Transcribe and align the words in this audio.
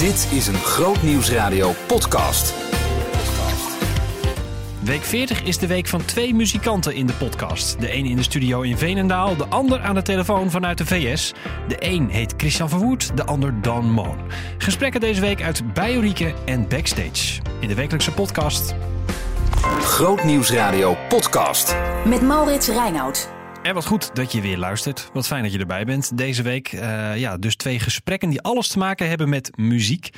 Dit 0.00 0.28
is 0.32 0.46
een 0.46 0.54
Groot 0.54 1.02
Nieuwsradio 1.02 1.72
podcast. 1.86 2.54
Week 4.82 5.02
40 5.02 5.42
is 5.42 5.58
de 5.58 5.66
week 5.66 5.86
van 5.86 6.04
twee 6.04 6.34
muzikanten 6.34 6.94
in 6.94 7.06
de 7.06 7.12
podcast. 7.12 7.80
De 7.80 7.94
een 7.94 8.04
in 8.06 8.16
de 8.16 8.22
studio 8.22 8.60
in 8.60 8.76
Veenendaal, 8.76 9.36
de 9.36 9.46
ander 9.46 9.80
aan 9.80 9.94
de 9.94 10.02
telefoon 10.02 10.50
vanuit 10.50 10.78
de 10.78 10.86
VS. 10.86 11.32
De 11.68 11.76
een 11.78 12.08
heet 12.08 12.34
Christian 12.36 12.68
Verwoerd, 12.68 13.16
de 13.16 13.24
ander 13.24 13.62
Don 13.62 13.90
Moon. 13.90 14.18
Gesprekken 14.58 15.00
deze 15.00 15.20
week 15.20 15.42
uit 15.42 15.74
Biorieke 15.74 16.34
en 16.44 16.68
Backstage. 16.68 17.40
In 17.58 17.68
de 17.68 17.74
wekelijkse 17.74 18.12
podcast. 18.12 18.74
Groot 19.80 20.24
Nieuwsradio 20.24 20.96
podcast. 21.08 21.76
Met 22.04 22.22
Maurits 22.22 22.68
Reinoud. 22.68 23.39
En 23.62 23.74
wat 23.74 23.86
goed 23.86 24.14
dat 24.14 24.32
je 24.32 24.40
weer 24.40 24.58
luistert. 24.58 25.10
Wat 25.12 25.26
fijn 25.26 25.42
dat 25.42 25.52
je 25.52 25.58
erbij 25.58 25.84
bent. 25.84 26.16
Deze 26.18 26.42
week 26.42 26.72
eh, 26.72 27.16
ja, 27.16 27.36
dus 27.36 27.56
twee 27.56 27.78
gesprekken 27.78 28.30
die 28.30 28.40
alles 28.40 28.68
te 28.68 28.78
maken 28.78 29.08
hebben 29.08 29.28
met 29.28 29.56
muziek. 29.56 30.10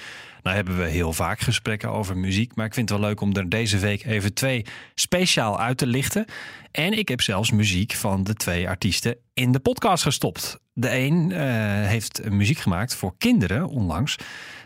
Nou 0.43 0.57
hebben 0.57 0.77
we 0.77 0.89
heel 0.89 1.13
vaak 1.13 1.41
gesprekken 1.41 1.91
over 1.91 2.17
muziek, 2.17 2.55
maar 2.55 2.67
ik 2.67 2.75
vind 2.75 2.89
het 2.89 2.99
wel 2.99 3.09
leuk 3.09 3.21
om 3.21 3.37
er 3.37 3.49
deze 3.49 3.79
week 3.79 4.05
even 4.05 4.35
twee 4.35 4.67
speciaal 4.95 5.61
uit 5.61 5.79
te 5.79 5.87
lichten. 5.87 6.25
En 6.71 6.99
ik 6.99 7.09
heb 7.09 7.21
zelfs 7.21 7.51
muziek 7.51 7.93
van 7.93 8.25
de 8.25 8.35
twee 8.35 8.69
artiesten 8.69 9.17
in 9.35 9.53
de 9.53 9.61
podcast 9.61 10.03
gestopt. 10.03 10.59
De 10.73 10.97
een 10.97 11.33
eh, 11.33 11.41
heeft 11.87 12.31
muziek 12.31 12.59
gemaakt 12.59 12.95
voor 12.95 13.15
kinderen 13.19 13.69
onlangs. 13.69 14.17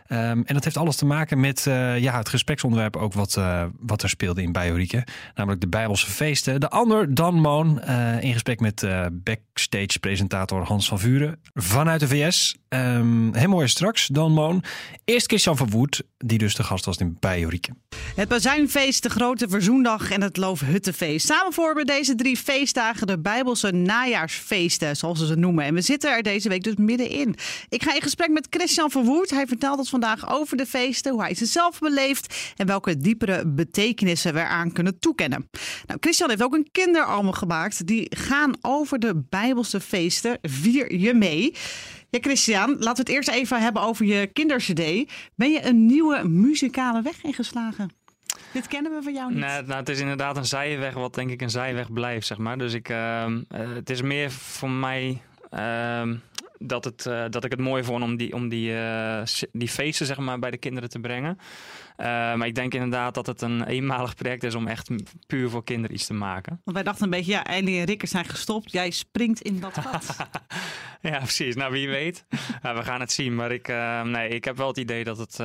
Ehm, 0.08 0.42
en 0.44 0.54
dat 0.54 0.64
heeft 0.64 0.76
alles 0.76 0.96
te 0.96 1.06
maken 1.06 1.40
met 1.40 1.66
eh, 1.66 1.98
ja, 1.98 2.18
het 2.18 2.28
gespreksonderwerp 2.28 2.96
ook 2.96 3.12
wat, 3.12 3.36
eh, 3.36 3.64
wat 3.78 4.02
er 4.02 4.08
speelde 4.08 4.42
in 4.42 4.52
Bijorieke. 4.52 5.06
Namelijk 5.34 5.60
de 5.60 5.68
Bijbelse 5.68 6.10
feesten. 6.10 6.60
De 6.60 6.68
ander, 6.68 7.14
Dan 7.14 7.40
Moon, 7.40 7.80
eh, 7.80 8.22
in 8.22 8.32
gesprek 8.32 8.60
met 8.60 8.86
backstage 9.12 9.98
presentator 10.00 10.62
Hans 10.62 10.88
van 10.88 10.98
Vuren 10.98 11.40
vanuit 11.54 12.00
de 12.00 12.08
VS. 12.08 12.56
Um, 12.76 13.34
heel 13.34 13.48
mooi 13.48 13.68
straks, 13.68 14.06
Dan 14.06 14.32
Moon. 14.32 14.62
Eerst 15.04 15.26
Christian 15.26 15.56
van 15.56 15.70
Woert, 15.70 16.02
die 16.18 16.38
dus 16.38 16.54
de 16.54 16.62
gast 16.62 16.84
was 16.84 16.96
in 16.96 17.16
Bijorieke. 17.20 17.70
Het 18.14 18.28
Bazuinfeest, 18.28 19.02
de 19.02 19.10
Grote 19.10 19.48
Verzoendag 19.48 20.10
en 20.10 20.22
het 20.22 20.36
Loofhuttenfeest. 20.36 21.26
Samen 21.26 21.52
vormen 21.52 21.86
deze 21.86 22.14
drie 22.14 22.36
feestdagen 22.36 23.06
de 23.06 23.18
Bijbelse 23.18 23.70
najaarsfeesten, 23.70 24.96
zoals 24.96 25.18
ze 25.18 25.26
ze 25.26 25.34
noemen. 25.34 25.64
En 25.64 25.74
we 25.74 25.80
zitten 25.80 26.10
er 26.10 26.22
deze 26.22 26.48
week 26.48 26.62
dus 26.62 26.74
middenin. 26.76 27.34
Ik 27.68 27.82
ga 27.82 27.94
in 27.94 28.02
gesprek 28.02 28.30
met 28.30 28.46
Christian 28.50 28.90
Verwoerd. 28.90 29.30
Hij 29.30 29.46
vertelt 29.46 29.78
ons 29.78 29.90
vandaag 29.90 30.30
over 30.30 30.56
de 30.56 30.66
feesten, 30.66 31.12
hoe 31.12 31.22
hij 31.22 31.34
ze 31.34 31.46
zelf 31.46 31.78
beleeft 31.78 32.52
en 32.56 32.66
welke 32.66 32.96
diepere 32.96 33.46
betekenissen 33.46 34.34
we 34.34 34.40
eraan 34.40 34.72
kunnen 34.72 34.98
toekennen. 34.98 35.48
Nou, 35.86 36.00
Christian 36.00 36.28
heeft 36.28 36.42
ook 36.42 36.54
een 36.54 36.68
kinderalbum 36.72 37.32
gemaakt. 37.32 37.86
Die 37.86 38.06
gaan 38.16 38.54
over 38.60 38.98
de 38.98 39.24
Bijbelse 39.28 39.80
feesten. 39.80 40.38
Vier 40.42 40.94
je 40.94 41.14
mee. 41.14 41.54
Christian, 42.20 42.70
laten 42.70 42.82
we 42.82 42.98
het 43.00 43.08
eerst 43.08 43.28
even 43.28 43.62
hebben 43.62 43.82
over 43.82 44.04
je 44.06 44.26
kindercd. 44.26 44.74
Ben 45.34 45.52
je 45.52 45.64
een 45.64 45.86
nieuwe 45.86 46.28
muzikale 46.28 47.02
weg 47.02 47.22
ingeslagen? 47.22 47.90
Dit 48.52 48.66
kennen 48.66 48.94
we 48.94 49.02
van 49.02 49.14
jou 49.14 49.28
niet. 49.30 49.38
Nee, 49.38 49.62
nou, 49.62 49.78
het 49.78 49.88
is 49.88 50.00
inderdaad 50.00 50.36
een 50.36 50.44
zijweg, 50.44 50.94
wat 50.94 51.14
denk 51.14 51.30
ik 51.30 51.42
een 51.42 51.50
zijweg 51.50 51.92
blijft, 51.92 52.26
zeg 52.26 52.38
maar. 52.38 52.58
Dus 52.58 52.72
ik, 52.72 52.88
uh, 52.88 53.26
het 53.48 53.90
is 53.90 54.02
meer 54.02 54.30
voor 54.30 54.70
mij 54.70 55.22
uh, 55.54 56.02
dat, 56.58 56.84
het, 56.84 57.04
uh, 57.08 57.24
dat 57.30 57.44
ik 57.44 57.50
het 57.50 57.60
mooi 57.60 57.84
vond 57.84 58.02
om 58.02 58.16
die, 58.16 58.34
om 58.34 58.48
die, 58.48 58.70
uh, 58.72 59.22
die 59.52 59.68
feesten 59.68 60.06
zeg 60.06 60.18
maar, 60.18 60.38
bij 60.38 60.50
de 60.50 60.56
kinderen 60.56 60.88
te 60.88 60.98
brengen. 60.98 61.38
Uh, 61.96 62.06
maar 62.06 62.46
ik 62.46 62.54
denk 62.54 62.74
inderdaad 62.74 63.14
dat 63.14 63.26
het 63.26 63.42
een 63.42 63.64
eenmalig 63.64 64.14
project 64.14 64.44
is 64.44 64.54
om 64.54 64.66
echt 64.66 64.90
puur 65.26 65.50
voor 65.50 65.64
kinderen 65.64 65.96
iets 65.96 66.06
te 66.06 66.14
maken. 66.14 66.60
Want 66.64 66.76
wij 66.76 66.82
dachten 66.82 67.04
een 67.04 67.10
beetje, 67.10 67.32
ja, 67.32 67.44
Eileen 67.44 67.78
en 67.78 67.84
Rickers 67.84 68.10
zijn 68.10 68.24
gestopt. 68.24 68.72
Jij 68.72 68.90
springt 68.90 69.40
in 69.40 69.60
dat 69.60 69.78
gat. 69.78 70.16
ja, 71.12 71.18
precies. 71.18 71.54
Nou, 71.54 71.72
wie 71.72 71.88
weet. 71.88 72.24
we 72.62 72.82
gaan 72.82 73.00
het 73.00 73.12
zien. 73.12 73.34
Maar 73.34 73.52
ik, 73.52 73.68
nee, 74.04 74.28
ik 74.28 74.44
heb 74.44 74.56
wel 74.56 74.68
het 74.68 74.76
idee 74.76 75.04
dat 75.04 75.18
het, 75.18 75.36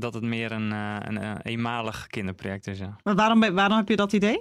dat 0.00 0.14
het 0.14 0.22
meer 0.22 0.52
een, 0.52 0.70
een, 0.70 1.24
een 1.24 1.40
eenmalig 1.40 2.06
kinderproject 2.06 2.66
is. 2.66 2.78
Ja. 2.78 2.96
Maar 3.02 3.14
waarom, 3.14 3.54
waarom 3.54 3.76
heb 3.76 3.88
je 3.88 3.96
dat 3.96 4.12
idee? 4.12 4.38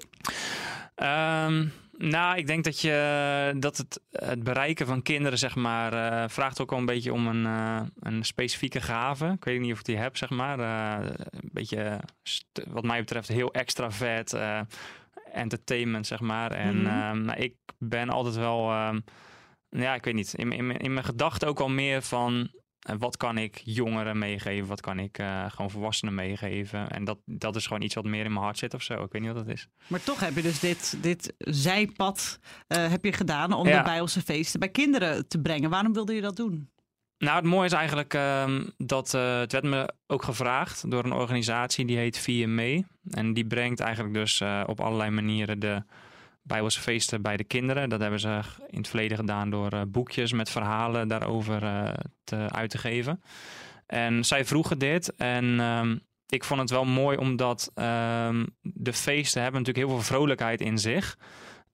Um, 0.96 1.72
nou, 1.98 2.38
ik 2.38 2.48
denk 2.48 2.64
dat, 2.64 2.82
je, 2.82 3.56
dat 3.60 3.78
het, 3.78 4.02
het 4.12 4.44
bereiken 4.44 4.86
van 4.86 5.02
kinderen, 5.02 5.38
zeg 5.38 5.56
maar, 5.56 5.94
uh, 5.94 6.30
vraagt 6.30 6.62
ook 6.62 6.70
wel 6.70 6.80
een 6.80 6.86
beetje 6.86 7.14
om 7.14 7.28
een, 7.28 7.44
uh, 7.44 7.82
een 8.00 8.24
specifieke 8.24 8.82
gave. 8.82 9.26
Ik 9.26 9.44
weet 9.44 9.60
niet 9.60 9.72
of 9.72 9.80
ik 9.80 9.86
die 9.86 9.98
heb, 9.98 10.18
zeg 10.18 10.30
maar. 10.30 10.60
Uh, 10.60 11.10
een 11.30 11.50
beetje, 11.52 12.00
wat 12.68 12.84
mij 12.84 13.00
betreft, 13.00 13.28
heel 13.28 13.54
extravert 13.54 14.36
entertainment, 15.32 16.08
zeg 16.08 16.20
maar. 16.20 16.52
En 16.52 16.78
mm 16.78 16.86
-hmm. 16.86 17.30
ik 17.30 17.56
ben 17.78 18.10
altijd 18.10 18.36
wel, 18.36 18.72
ja, 19.70 19.96
ik 19.96 20.04
weet 20.04 20.14
niet, 20.14 20.34
in, 20.34 20.52
in, 20.52 20.72
in 20.72 20.94
mijn 20.94 21.06
gedachten 21.06 21.48
ook 21.48 21.58
wel 21.58 21.70
meer 21.70 22.02
van 22.02 22.52
en 22.88 22.98
wat 22.98 23.18
kan 23.18 23.38
ik 23.38 23.62
jongeren 23.64 24.18
meegeven? 24.18 24.68
Wat 24.68 24.82
kan 24.82 25.00
ik 25.00 25.20
uh, 25.20 25.46
gewoon 25.50 25.72
volwassenen 25.72 26.16
meegeven? 26.16 26.90
En 26.90 27.04
dat, 27.04 27.18
dat 27.26 27.56
is 27.56 27.68
gewoon 27.68 27.82
iets 27.82 27.96
wat 27.96 28.04
meer 28.04 28.26
in 28.26 28.32
mijn 28.32 28.44
hart 28.44 28.58
zit 28.58 28.74
of 28.74 28.82
zo. 28.82 29.04
Ik 29.04 29.12
weet 29.12 29.22
niet 29.22 29.32
wat 29.34 29.46
dat 29.46 29.54
is. 29.54 29.68
Maar 29.88 30.04
toch 30.04 30.20
heb 30.20 30.36
je 30.36 30.42
dus 30.42 30.60
dit, 30.60 30.98
dit 31.02 31.34
zijpad 31.38 32.40
uh, 32.68 32.90
heb 32.90 33.06
je 33.06 33.14
gedaan 33.14 33.54
om 33.54 33.68
ja. 33.68 33.78
de 33.78 33.84
Bijbelse 33.84 34.22
feesten 34.22 34.60
bij 34.60 34.70
kinderen 34.70 35.28
te 35.28 35.40
brengen. 35.42 35.70
Waarom 35.70 35.94
wilde 35.94 36.14
je 36.14 36.22
dat 36.22 36.36
doen? 36.36 36.70
Nou, 37.18 37.36
het 37.36 37.46
mooie 37.46 37.66
is 37.66 37.72
eigenlijk 37.74 38.14
uh, 38.14 38.60
dat 38.78 39.14
uh, 39.14 39.40
het 39.40 39.52
werd 39.52 39.64
me 39.64 39.94
ook 40.08 40.24
gevraagd 40.24 40.92
door 40.92 41.04
een 41.04 41.14
organisatie 41.14 41.86
die 41.86 41.98
heet 41.98 42.20
VMA. 42.20 42.82
En 43.12 43.34
die 43.34 43.46
brengt 43.46 43.80
eigenlijk 43.80 44.14
dus 44.14 44.42
op 44.66 44.82
allerlei 44.82 45.10
manieren 45.10 45.60
de 45.60 45.84
Bijbelse 46.48 46.82
feesten 46.82 47.22
bij 47.22 47.38
de 47.38 47.44
kinderen. 47.44 47.90
Dat 47.90 48.00
hebben 48.00 48.20
ze 48.20 48.40
in 48.70 48.78
het 48.78 48.88
verleden 48.88 49.18
gedaan 49.18 49.50
door 49.50 49.74
uh, 49.74 49.82
boekjes 49.88 50.32
met 50.32 50.50
verhalen 50.50 51.08
daarover 51.08 51.64
uh, 51.64 51.90
te, 52.24 52.36
uit 52.36 52.70
te 52.70 52.78
geven. 52.78 53.22
En 53.86 54.26
zij 54.26 54.46
vroegen 54.46 54.80
dit 54.80 55.16
en 55.16 55.60
um, 55.60 56.02
ik 56.28 56.44
vond 56.44 56.60
het 56.60 56.70
wel 56.70 56.86
mooi 56.86 57.18
omdat 57.18 57.72
um, 57.76 58.48
de 58.62 58.94
feesten 58.94 59.42
hebben 59.42 59.62
natuurlijk 59.62 59.88
heel 59.88 59.98
veel 59.98 60.16
vrolijkheid 60.16 60.62
in 60.62 60.78
zich. 60.78 61.18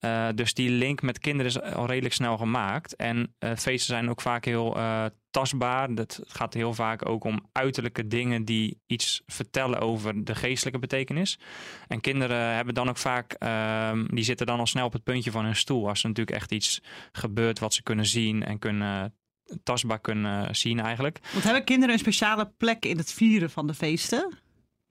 Uh, 0.05 0.27
dus 0.35 0.53
die 0.53 0.69
link 0.69 1.01
met 1.01 1.19
kinderen 1.19 1.51
is 1.51 1.61
al 1.61 1.85
redelijk 1.85 2.13
snel 2.13 2.37
gemaakt. 2.37 2.95
En 2.95 3.35
uh, 3.39 3.49
feesten 3.49 3.95
zijn 3.95 4.09
ook 4.09 4.21
vaak 4.21 4.45
heel 4.45 4.77
uh, 4.77 5.05
tastbaar. 5.29 5.89
Het 5.89 6.19
gaat 6.23 6.53
heel 6.53 6.73
vaak 6.73 7.09
ook 7.09 7.23
om 7.23 7.49
uiterlijke 7.51 8.07
dingen 8.07 8.45
die 8.45 8.81
iets 8.85 9.21
vertellen 9.25 9.79
over 9.79 10.23
de 10.23 10.35
geestelijke 10.35 10.79
betekenis. 10.79 11.39
En 11.87 12.01
kinderen 12.01 12.55
hebben 12.55 12.73
dan 12.73 12.89
ook 12.89 12.97
vaak, 12.97 13.33
ehm, 13.33 14.05
die 14.05 14.23
zitten 14.23 14.45
dan 14.45 14.59
al 14.59 14.67
snel 14.67 14.85
op 14.85 14.93
het 14.93 15.03
puntje 15.03 15.31
van 15.31 15.45
hun 15.45 15.55
stoel. 15.55 15.87
Als 15.87 16.01
er 16.01 16.07
natuurlijk 16.07 16.37
echt 16.37 16.51
iets 16.51 16.81
gebeurt 17.11 17.59
wat 17.59 17.73
ze 17.73 17.83
kunnen 17.83 18.05
zien 18.05 18.43
en 18.43 18.59
kunnen 18.59 19.15
tastbaar 19.63 19.99
kunnen 19.99 20.55
zien 20.55 20.79
eigenlijk. 20.79 21.19
Want 21.31 21.43
hebben 21.43 21.63
kinderen 21.63 21.93
een 21.93 21.99
speciale 21.99 22.51
plek 22.57 22.85
in 22.85 22.97
het 22.97 23.13
vieren 23.13 23.49
van 23.49 23.67
de 23.67 23.73
feesten? 23.73 24.42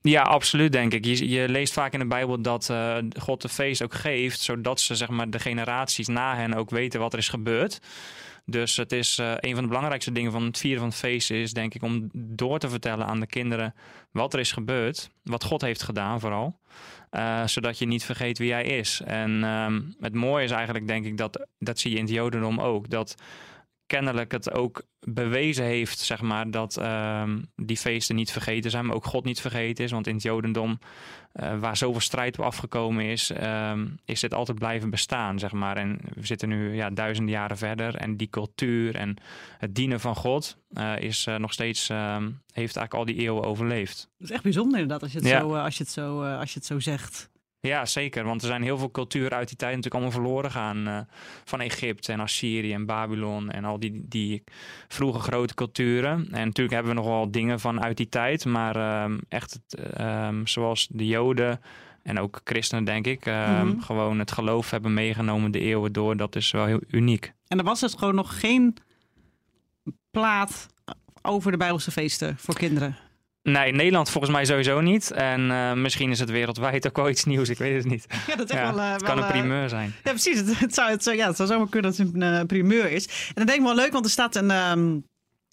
Ja, 0.03 0.23
absoluut 0.23 0.73
denk 0.73 0.93
ik. 0.93 1.05
Je, 1.05 1.29
je, 1.29 1.49
leest 1.49 1.73
vaak 1.73 1.93
in 1.93 1.99
de 1.99 2.07
Bijbel 2.07 2.43
dat 2.43 2.69
uh, 2.71 2.97
God 3.19 3.43
de 3.43 3.49
feest 3.49 3.83
ook 3.83 3.95
geeft, 3.95 4.41
zodat 4.41 4.81
ze 4.81 4.95
zeg 4.95 5.09
maar, 5.09 5.31
de 5.31 5.39
generaties 5.39 6.09
na 6.09 6.37
hen 6.37 6.55
ook 6.55 6.71
weten 6.71 7.01
wat 7.01 7.13
er 7.13 7.19
is 7.19 7.29
gebeurd. 7.29 7.81
Dus 8.45 8.77
het 8.77 8.93
is 8.93 9.19
uh, 9.19 9.33
een 9.37 9.53
van 9.53 9.63
de 9.63 9.69
belangrijkste 9.69 10.13
dingen 10.13 10.33
van 10.33 10.43
het 10.43 10.59
vieren 10.59 10.81
van 10.81 10.89
het 10.89 10.99
feest 10.99 11.31
is, 11.31 11.53
denk 11.53 11.75
ik, 11.75 11.83
om 11.83 12.09
door 12.13 12.59
te 12.59 12.69
vertellen 12.69 13.07
aan 13.07 13.21
de 13.21 13.27
kinderen 13.27 13.75
wat 14.11 14.33
er 14.33 14.41
is 14.41 14.53
gebeurd, 14.53 15.11
wat 15.23 15.45
God 15.45 15.61
heeft 15.61 15.83
gedaan 15.83 16.21
vooral, 16.21 16.59
uh, 17.11 17.47
zodat 17.47 17.79
je 17.79 17.87
niet 17.87 18.05
vergeet 18.05 18.39
wie 18.39 18.53
hij 18.53 18.65
is. 18.65 19.01
En 19.05 19.45
um, 19.45 19.95
het 20.01 20.15
mooie 20.15 20.45
is 20.45 20.51
eigenlijk, 20.51 20.87
denk 20.87 21.05
ik, 21.05 21.17
dat, 21.17 21.47
dat 21.59 21.79
zie 21.79 21.91
je 21.91 21.97
in 21.97 22.05
het 22.05 22.13
Jodendom 22.13 22.61
ook, 22.61 22.91
dat 22.91 23.15
kennelijk 23.93 24.33
het 24.33 24.53
ook 24.53 24.83
bewezen 25.01 25.65
heeft, 25.65 25.99
zeg 25.99 26.21
maar, 26.21 26.51
dat 26.51 26.79
uh, 26.79 27.33
die 27.57 27.77
feesten 27.77 28.17
niet 28.17 28.31
vergeten 28.31 28.71
zijn, 28.71 28.87
maar 28.87 28.97
ook 28.97 29.05
God 29.05 29.25
niet 29.25 29.41
vergeten 29.41 29.85
is. 29.85 29.91
Want 29.91 30.07
in 30.07 30.15
het 30.15 30.23
Jodendom, 30.23 30.79
uh, 31.35 31.59
waar 31.59 31.77
zoveel 31.77 32.01
strijd 32.01 32.39
op 32.39 32.45
afgekomen 32.45 33.05
is, 33.05 33.31
uh, 33.31 33.81
is 34.05 34.21
dit 34.21 34.35
altijd 34.35 34.59
blijven 34.59 34.91
bestaan, 34.91 35.39
zeg 35.39 35.53
maar. 35.53 35.77
En 35.77 35.99
we 36.15 36.27
zitten 36.27 36.49
nu 36.49 36.75
ja, 36.75 36.91
duizenden 36.91 37.35
jaren 37.35 37.57
verder 37.57 37.97
en 37.97 38.17
die 38.17 38.31
cultuur 38.31 38.95
en 38.95 39.17
het 39.59 39.75
dienen 39.75 40.01
van 40.01 40.17
God 40.17 40.57
uh, 40.71 40.99
is 40.99 41.29
nog 41.39 41.53
steeds, 41.53 41.89
ehm, 41.89 42.31
heeft 42.53 42.77
eigenlijk 42.77 42.95
al 42.95 43.05
die 43.05 43.17
eeuwen 43.17 43.45
overleefd. 43.45 44.09
Dat 44.19 44.29
is 44.29 44.35
echt 44.35 44.43
bijzonder 44.43 44.81
inderdaad, 44.81 45.03
als 45.03 45.13
je 45.13 45.19
het, 45.19 45.29
ja. 45.29 45.41
zo, 45.41 45.55
als 45.55 45.77
je 45.77 45.83
het, 45.83 45.93
zo, 45.93 46.23
als 46.23 46.53
je 46.53 46.59
het 46.59 46.69
zo 46.69 46.81
zegt. 46.81 47.31
Ja, 47.69 47.87
zeker. 47.87 48.25
Want 48.25 48.43
er 48.43 48.47
zijn 48.47 48.63
heel 48.63 48.79
veel 48.79 48.91
culturen 48.91 49.37
uit 49.39 49.49
die 49.49 49.57
tijd 49.57 49.77
natuurlijk 49.77 50.03
allemaal 50.03 50.23
verloren 50.23 50.51
gaan. 50.51 50.89
Uh, 50.89 50.99
van 51.45 51.61
Egypte 51.61 52.13
en 52.13 52.21
Assyrië 52.21 52.73
en 52.73 52.87
Babylon 52.87 53.51
en 53.51 53.65
al 53.65 53.79
die, 53.79 54.03
die 54.09 54.45
vroege 54.89 55.19
grote 55.19 55.55
culturen. 55.55 56.13
En 56.31 56.47
natuurlijk 56.47 56.75
hebben 56.75 56.95
we 56.95 57.01
nog 57.01 57.09
wel 57.09 57.31
dingen 57.31 57.61
van 57.61 57.83
uit 57.83 57.97
die 57.97 58.09
tijd. 58.09 58.45
Maar 58.45 59.05
um, 59.05 59.21
echt 59.29 59.59
um, 60.01 60.47
zoals 60.47 60.89
de 60.91 61.07
Joden 61.07 61.61
en 62.03 62.19
ook 62.19 62.41
christenen, 62.45 62.85
denk 62.85 63.07
ik, 63.07 63.27
um, 63.27 63.35
mm 63.35 63.57
-hmm. 63.57 63.83
gewoon 63.83 64.19
het 64.19 64.33
geloof 64.33 64.71
hebben 64.71 64.95
meegenomen 64.95 65.51
de 65.51 65.61
eeuwen 65.61 65.93
door. 65.93 66.17
Dat 66.17 66.37
is 66.37 66.51
wel 66.51 66.65
heel 66.65 66.81
uniek. 66.89 67.33
En 67.47 67.59
er 67.59 67.65
was 67.65 67.81
dus 67.81 67.95
gewoon 67.95 68.15
nog 68.15 68.41
geen 68.41 68.77
plaat 70.11 70.67
over 71.23 71.51
de 71.51 71.57
Bijbelse 71.57 71.91
feesten 71.91 72.37
voor 72.39 72.55
kinderen? 72.55 72.97
Nee, 73.43 73.69
in 73.69 73.77
Nederland 73.77 74.11
volgens 74.11 74.33
mij 74.33 74.45
sowieso 74.45 74.81
niet. 74.81 75.11
En 75.11 75.41
uh, 75.41 75.73
misschien 75.73 76.11
is 76.11 76.19
het 76.19 76.31
wereldwijd 76.31 76.87
ook 76.87 76.97
wel 76.97 77.09
iets 77.09 77.25
nieuws. 77.25 77.49
Ik 77.49 77.59
weet 77.59 77.77
het 77.77 77.85
niet. 77.85 78.07
Ja, 78.27 78.37
dat 78.37 78.51
is 78.51 78.57
ja, 78.57 78.75
wel, 78.75 78.85
uh, 78.85 78.93
het 78.93 79.03
kan 79.03 79.15
wel, 79.15 79.25
een 79.25 79.31
primeur 79.31 79.69
zijn. 79.69 79.95
Ja, 80.05 80.11
precies. 80.11 80.39
Het, 80.39 80.59
het, 80.59 80.75
zou, 80.75 80.91
het, 80.91 81.03
zou, 81.03 81.17
ja, 81.17 81.27
het 81.27 81.37
zou 81.37 81.49
zomaar 81.49 81.69
kunnen 81.69 81.91
dat 81.91 82.07
het 82.07 82.15
een 82.15 82.23
uh, 82.23 82.41
primeur 82.47 82.91
is. 82.91 83.07
En 83.07 83.35
dan 83.35 83.47
denk 83.47 83.59
ik 83.59 83.65
wel 83.65 83.75
leuk, 83.75 83.93
want 83.93 84.05
er 84.05 84.11
staat 84.11 84.37
een, 84.37 84.51
um, 84.51 85.05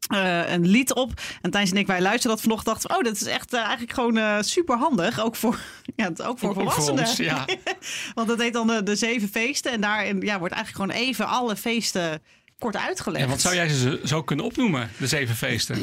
eh, 0.10 0.52
een 0.52 0.68
lied 0.68 0.94
op. 0.94 1.12
En 1.42 1.52
Thijs 1.52 1.72
en 1.72 1.78
ik, 1.78 1.88
wij 1.88 2.02
luisterden 2.02 2.32
dat 2.32 2.42
vanochtend. 2.42 2.68
dachten 2.76 2.98
oh, 2.98 3.04
dat 3.04 3.22
is 3.22 3.28
echt 3.28 3.54
eh, 3.54 3.60
eigenlijk 3.60 3.94
gewoon 3.94 4.18
eh, 4.18 4.38
super 4.40 4.78
handig. 4.78 5.20
Ook 5.20 5.36
voor, 5.36 5.60
ja, 5.96 6.08
ook 6.08 6.18
voor 6.18 6.28
Ook 6.28 6.40
voor 6.40 6.54
volwassenen. 6.54 7.06
ons, 7.06 7.18
ja. 7.18 7.46
Want 8.16 8.28
dat 8.28 8.42
heet 8.42 8.54
dan 8.54 8.68
de, 8.68 8.84
de 8.84 8.96
zeven 8.96 9.28
feesten. 9.28 9.72
En 9.72 9.82
daarin 9.82 10.22
ja, 10.22 10.40
wordt 10.40 10.54
eigenlijk 10.54 10.92
gewoon 10.92 11.04
even 11.08 11.28
alle 11.28 11.56
feesten 11.56 12.22
kort 12.60 12.76
uitgelegd. 12.78 13.24
En 13.24 13.30
wat 13.30 13.42
zou 13.42 13.56
jij 13.56 13.68
ze 13.68 14.02
zo 14.04 14.24
kunnen 14.24 14.46
opnoemen, 14.46 14.90
de 14.98 15.08
zeven 15.08 15.36
feesten? 15.36 15.76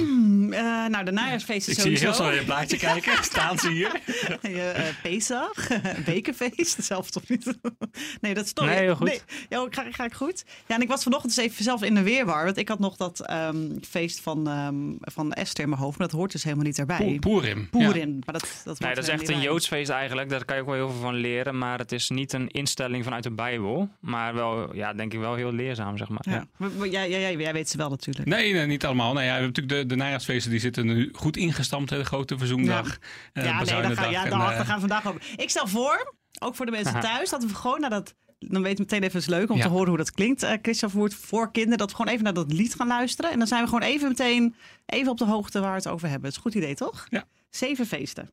Eh, 0.52 0.86
nou, 0.86 1.04
de 1.04 1.10
najaarsfeesten 1.12 1.72
Ik 1.72 1.80
zie 1.80 1.90
je 1.90 1.98
heel 1.98 2.12
snel 2.14 2.30
in 2.30 2.34
je 2.34 2.44
blaadje 2.44 2.76
kijken. 2.76 3.24
Staan 3.32 3.58
ze 3.58 3.70
hier? 3.70 4.00
Ja, 4.42 4.72
eh, 4.72 4.84
Pesach, 5.02 5.70
een 5.96 6.04
bekenfeest, 6.04 6.84
zelf 6.84 7.10
toch 7.10 7.28
niet? 7.28 7.44
nee, 8.20 8.34
dat 8.34 8.44
is 8.44 8.52
toch... 8.52 8.66
Nee, 8.66 8.78
heel 8.78 8.94
goed. 8.96 9.08
Nee, 9.08 9.20
ja, 9.48 9.66
ga, 9.70 9.84
ga 9.90 10.04
ik 10.04 10.12
goed? 10.14 10.44
Ja, 10.66 10.74
en 10.74 10.80
ik 10.80 10.88
was 10.88 11.02
vanochtend 11.02 11.36
eens 11.38 11.46
even 11.50 11.64
zelf 11.64 11.82
in 11.82 11.94
de 11.94 12.02
weerwar. 12.02 12.44
Want 12.44 12.56
ik 12.56 12.68
had 12.68 12.78
nog 12.78 12.96
dat 12.96 13.20
ehm, 13.20 13.56
feest 13.88 14.20
van, 14.20 14.48
ehm, 14.48 14.74
van 15.00 15.32
Esther 15.32 15.64
in 15.64 15.70
mijn 15.70 15.80
hoofd. 15.82 15.98
Maar 15.98 16.06
dat 16.08 16.16
hoort 16.16 16.32
dus 16.32 16.42
helemaal 16.44 16.64
niet 16.64 16.78
erbij. 16.78 16.96
Poe- 16.96 17.18
Poerim. 17.18 17.68
Poerin. 17.70 18.22
Maar 18.24 18.34
dat, 18.34 18.60
dat, 18.64 18.80
Nee, 18.80 18.94
dat 18.94 19.04
is 19.04 19.10
echt 19.10 19.28
een 19.28 19.34
bij. 19.34 19.44
Joods 19.44 19.66
feest 19.68 19.90
eigenlijk. 19.90 20.28
Daar 20.28 20.44
kan 20.44 20.56
je 20.56 20.62
ook 20.62 20.68
wel 20.68 20.76
heel 20.76 20.90
veel 20.90 21.00
van 21.00 21.14
leren. 21.14 21.58
Maar 21.58 21.78
het 21.78 21.92
is 21.92 22.08
niet 22.10 22.32
een 22.32 22.48
instelling 22.48 23.04
vanuit 23.04 23.22
de 23.22 23.30
Bijbel. 23.30 23.88
Maar 24.00 24.34
wel, 24.34 24.74
ja, 24.74 24.92
denk 24.92 25.12
ik 25.12 25.18
wel 25.18 25.34
heel 25.34 25.52
leerzaam, 25.52 25.96
zeg 25.96 26.08
maar. 26.08 26.24
Ja. 26.28 26.46
Ja. 26.58 26.65
Maar- 26.68 26.78
maar 26.78 26.88
Jij, 26.88 27.10
jij, 27.10 27.36
jij, 27.36 27.52
weet 27.52 27.68
ze 27.68 27.76
wel 27.76 27.88
natuurlijk. 27.90 28.28
Nee, 28.28 28.52
nee, 28.52 28.66
niet 28.66 28.84
allemaal. 28.84 29.12
Nee, 29.12 29.24
ja, 29.24 29.32
we 29.34 29.38
hebben 29.40 29.52
natuurlijk 29.54 29.88
de, 29.88 29.94
de 29.94 30.02
najaarsfeesten 30.02 30.50
die 30.50 30.60
zitten 30.60 30.86
nu 30.86 31.08
goed 31.12 31.36
ingestampt. 31.36 31.88
De 31.88 32.04
grote 32.04 32.38
verzoendag. 32.38 32.86
ja, 32.86 32.92
eh, 33.32 33.42
nee, 33.42 33.44
daar 33.44 33.58
bezuinendag 33.60 34.04
ga, 34.04 34.10
ja, 34.10 34.24
en, 34.24 34.32
eh, 34.32 34.38
daar 34.38 34.64
gaan 34.64 34.74
we 34.74 34.80
vandaag 34.80 35.06
over. 35.06 35.20
Ik 35.36 35.50
stel 35.50 35.66
voor, 35.66 36.14
ook 36.40 36.54
voor 36.54 36.66
de 36.66 36.72
mensen 36.72 36.92
Aha. 36.94 37.00
thuis, 37.02 37.30
dat 37.30 37.44
we 37.44 37.54
gewoon 37.54 37.80
naar 37.80 37.90
dat... 37.90 38.14
Dan 38.38 38.62
weten 38.62 38.76
we 38.76 38.82
meteen 38.82 39.02
even, 39.02 39.18
het 39.20 39.28
is 39.28 39.34
leuk 39.34 39.50
om 39.50 39.56
Ja. 39.56 39.62
te 39.62 39.68
horen 39.68 39.88
hoe 39.88 39.96
dat 39.96 40.10
klinkt. 40.10 40.42
eh 40.42 40.52
Christian 40.62 40.90
Verwoerd 40.90 41.14
voor 41.14 41.50
kinderen. 41.52 41.78
Dat 41.78 41.90
we 41.90 41.96
gewoon 41.96 42.12
even 42.12 42.24
naar 42.24 42.34
dat 42.34 42.52
lied 42.52 42.74
gaan 42.74 42.86
luisteren. 42.86 43.30
En 43.30 43.38
dan 43.38 43.46
zijn 43.46 43.62
we 43.62 43.68
gewoon 43.68 43.82
even 43.88 44.08
meteen 44.08 44.54
even 44.86 45.10
op 45.10 45.18
de 45.18 45.24
hoogte 45.24 45.60
waar 45.60 45.70
we 45.70 45.76
het 45.76 45.88
over 45.88 46.08
hebben. 46.08 46.22
Dat 46.22 46.30
is 46.30 46.36
een 46.36 46.42
goed 46.52 46.54
idee, 46.62 46.74
toch? 46.74 47.06
Ja. 47.10 47.24
Zeven 47.50 47.86
feesten. 47.86 48.28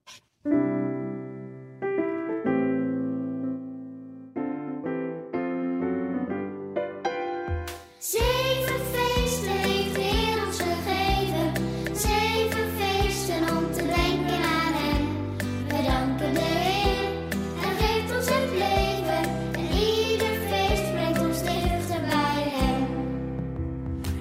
Zeven 8.03 8.79
feesten 8.91 9.49
heeft 9.49 9.95
de 9.95 10.01
Heer 10.01 10.45
ons 10.45 10.57
gegeven. 10.57 11.51
Zeven 11.95 12.69
feesten 12.77 13.57
om 13.57 13.71
te 13.71 13.83
denken 13.83 14.43
aan 14.43 14.73
Hem. 14.73 15.07
We 15.67 15.83
danken 15.91 16.33
de 16.33 16.39
Heer, 16.39 17.09
Hij 17.55 17.75
geeft 17.75 18.15
ons 18.15 18.25
het 18.25 18.51
leven. 18.51 19.31
En 19.51 19.77
ieder 19.77 20.37
feest 20.49 20.91
brengt 20.91 21.19
ons 21.19 21.43
dichter 21.43 22.01
bij 22.01 22.43
Hem. 22.49 22.85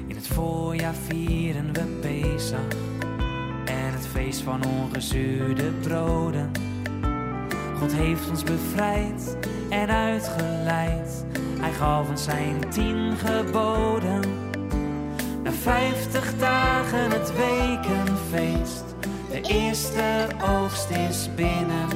In 0.07 0.17
het 0.17 0.27
voorjaar 0.27 0.95
vieren 0.95 1.73
we 1.73 1.99
Pesach 2.01 2.73
en 3.65 3.93
het 3.93 4.07
feest 4.07 4.41
van 4.41 4.65
ongezuurde 4.65 5.71
broden. 5.81 6.51
God 7.79 7.93
heeft 7.93 8.31
ons 8.31 8.43
bevrijd 8.43 9.37
en 9.69 9.89
uitgeleid. 9.89 11.32
Gaf 11.79 12.09
ons 12.09 12.23
zijn 12.23 12.71
tien 12.71 13.17
geboden. 13.17 14.21
Na 15.43 15.53
vijftig 15.53 16.39
dagen 16.39 17.11
het 17.11 17.33
wekenfeest. 17.37 18.85
De 19.31 19.41
eerste 19.41 20.27
oogst 20.49 20.91
is 20.91 21.29
binnen. 21.35 21.89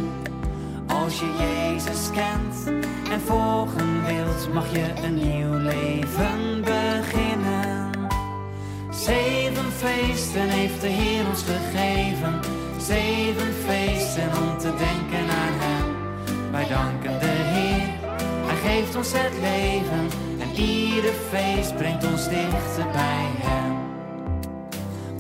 Als 0.87 1.21
je 1.21 1.35
Jezus 1.39 2.11
kent 2.11 2.83
en 3.11 3.21
volgen 3.21 4.07
wilt, 4.07 4.53
mag 4.53 4.73
je 4.73 4.93
een 5.05 5.15
nieuw 5.15 5.55
leven 5.55 6.63
beginnen. 6.65 7.91
Zeven 8.91 9.73
feesten 9.73 10.49
heeft 10.49 10.81
de 10.81 10.89
Heer 10.89 11.29
ons 11.29 11.43
gegeven. 11.43 12.41
Zeven 12.79 13.53
feesten 13.67 14.29
om 14.43 14.59
te 14.59 14.69
denken 14.69 15.31
aan 15.31 15.57
Hem. 15.59 15.95
Wij 16.51 16.69
danken 16.69 17.26
geeft 18.77 18.97
ons 18.97 19.13
het 19.13 19.33
leven. 19.41 20.09
En 20.39 20.63
ieder 20.63 21.13
feest 21.31 21.77
brengt 21.77 22.05
ons 22.05 22.29
dichter 22.29 22.87
bij 22.93 23.29
Hem. 23.39 23.77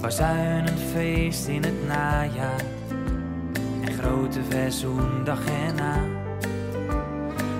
Bazuinenfeest 0.01 1.47
in 1.47 1.65
het 1.65 1.87
najaar. 1.87 2.65
En 3.85 3.93
grote 3.99 4.41
verzoendag 4.49 5.39
erna. 5.67 6.05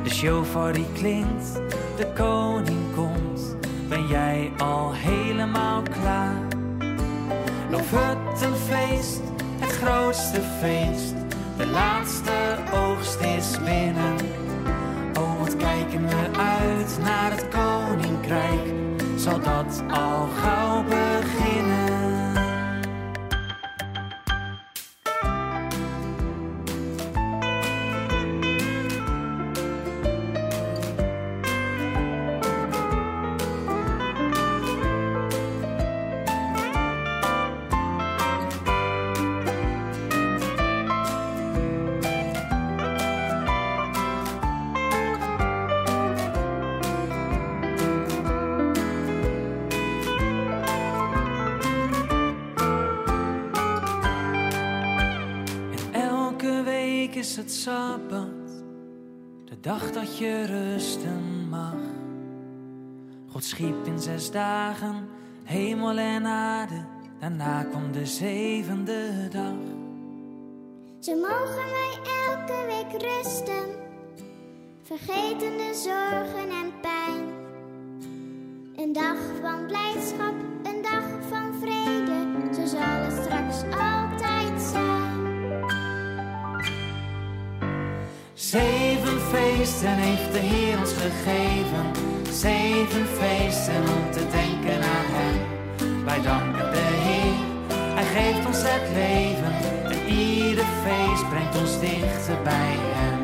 De 0.03 0.11
shofar 0.11 0.73
die 0.73 0.93
klinkt, 0.95 1.53
de 1.97 2.07
koning 2.15 2.95
komt. 2.95 3.57
Ben 3.89 4.07
jij 4.07 4.53
al 4.59 4.93
helemaal 4.93 5.83
klaar? 5.83 6.41
Loof 7.71 7.91
het 7.91 8.43
een 8.43 8.57
feest, 8.57 9.21
het 9.59 9.73
grootste 9.73 10.41
feest. 10.61 11.15
De 11.57 11.67
laatste 11.67 12.57
oogst 12.73 13.21
is 13.21 13.59
binnen. 13.65 14.46
Kijken 15.67 16.09
we 16.09 16.39
uit 16.39 16.99
naar 17.03 17.31
het 17.31 17.49
koninkrijk. 17.49 18.61
Zal 19.17 19.41
dat 19.41 19.83
al 19.91 20.29
gauw 20.29 20.85
beginnen? 20.85 22.06
De 59.49 59.61
dag 59.61 59.93
dat 59.93 60.19
je 60.19 60.45
rusten 60.45 61.49
mag. 61.49 61.75
God 63.29 63.45
schiep 63.45 63.87
in 63.87 63.99
zes 63.99 64.31
dagen 64.31 65.09
hemel 65.45 65.99
en 65.99 66.27
aarde, 66.27 66.85
daarna 67.21 67.63
kwam 67.63 67.93
de 67.93 68.07
zevende 68.07 69.29
dag. 69.31 69.55
Zo 71.01 71.15
mogen 71.15 71.65
wij 71.77 71.99
elke 72.29 72.67
week 72.67 73.03
rusten, 73.03 73.67
vergeten 74.83 75.57
de 75.57 75.81
zorgen 75.85 76.51
en 76.51 76.73
pijn. 76.81 77.35
Een 78.77 78.93
dag 78.93 79.19
van 79.41 79.67
blijdschap, 79.67 80.35
een 80.63 80.83
dag 80.83 81.05
van 81.29 81.55
vrede, 81.61 82.55
zo 82.55 82.67
zal 82.67 82.81
het 82.81 83.25
straks 83.25 83.63
altijd 83.63 84.63
zijn. 84.63 85.07
Zeven 88.35 88.86
feesten 89.67 89.97
heeft 89.97 90.33
de 90.33 90.39
Heer 90.39 90.79
ons 90.79 90.93
gegeven. 90.93 91.85
Zeven 92.33 93.07
feesten 93.07 93.83
om 93.83 94.11
te 94.13 94.25
denken 94.31 94.83
aan 94.83 95.07
Hem. 95.15 96.05
Wij 96.05 96.23
danken 96.23 96.73
de 96.73 96.87
Heer, 97.07 97.35
Hij 97.95 98.05
geeft 98.05 98.47
ons 98.47 98.59
het 98.61 98.89
leven. 98.95 99.53
En 99.93 100.15
ieder 100.15 100.65
feest 100.85 101.29
brengt 101.29 101.59
ons 101.59 101.81
dichter 101.81 102.43
bij 102.43 102.75
Hem. 102.79 103.19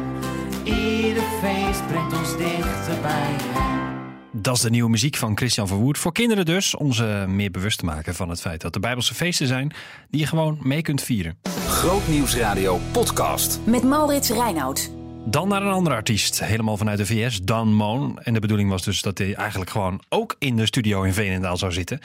Ieder 0.65 1.23
feest 1.43 1.87
brengt 1.87 2.19
ons 2.19 2.37
dichter 2.37 3.01
bij 3.03 3.37
Hem. 3.53 4.01
Dat 4.33 4.57
is 4.57 4.61
de 4.63 4.71
nieuwe 4.71 4.91
muziek 4.91 5.17
van 5.17 5.37
Christian 5.37 5.69
Verwoerd. 5.69 5.99
Voor 5.99 6.13
kinderen 6.13 6.45
dus, 6.45 6.77
om 6.77 6.93
ze 6.93 7.25
meer 7.29 7.51
bewust 7.51 7.79
te 7.79 7.85
maken 7.85 8.15
van 8.15 8.29
het 8.29 8.41
feit 8.41 8.61
dat 8.61 8.75
er 8.75 8.81
Bijbelse 8.81 9.15
feesten 9.15 9.47
zijn 9.47 9.73
die 10.11 10.21
je 10.21 10.27
gewoon 10.27 10.59
mee 10.61 10.83
kunt 10.83 11.03
vieren. 11.03 11.39
Grootnieuwsradio 11.67 12.81
podcast. 12.93 13.61
Met 13.65 13.83
Maurits 13.83 14.31
Reinoud. 14.31 15.02
Dan 15.27 15.49
naar 15.49 15.63
een 15.63 15.73
andere 15.73 15.97
artiest, 15.97 16.45
helemaal 16.45 16.77
vanuit 16.77 16.99
de 16.99 17.07
VS, 17.07 17.41
Dan 17.41 17.75
Moon. 17.75 18.19
En 18.23 18.35
de 18.35 18.41
bedoeling 18.41 18.71
was 18.71 18.83
dus 18.83 19.03
dat 19.03 19.19
hij 19.19 19.35
eigenlijk 19.35 19.71
gewoon 19.71 20.03
ook 20.09 20.37
in 20.39 20.57
de 20.57 20.67
studio 20.67 21.03
in 21.03 21.13
Veenendaal 21.13 21.57
zou 21.57 21.73
zitten. 21.73 22.01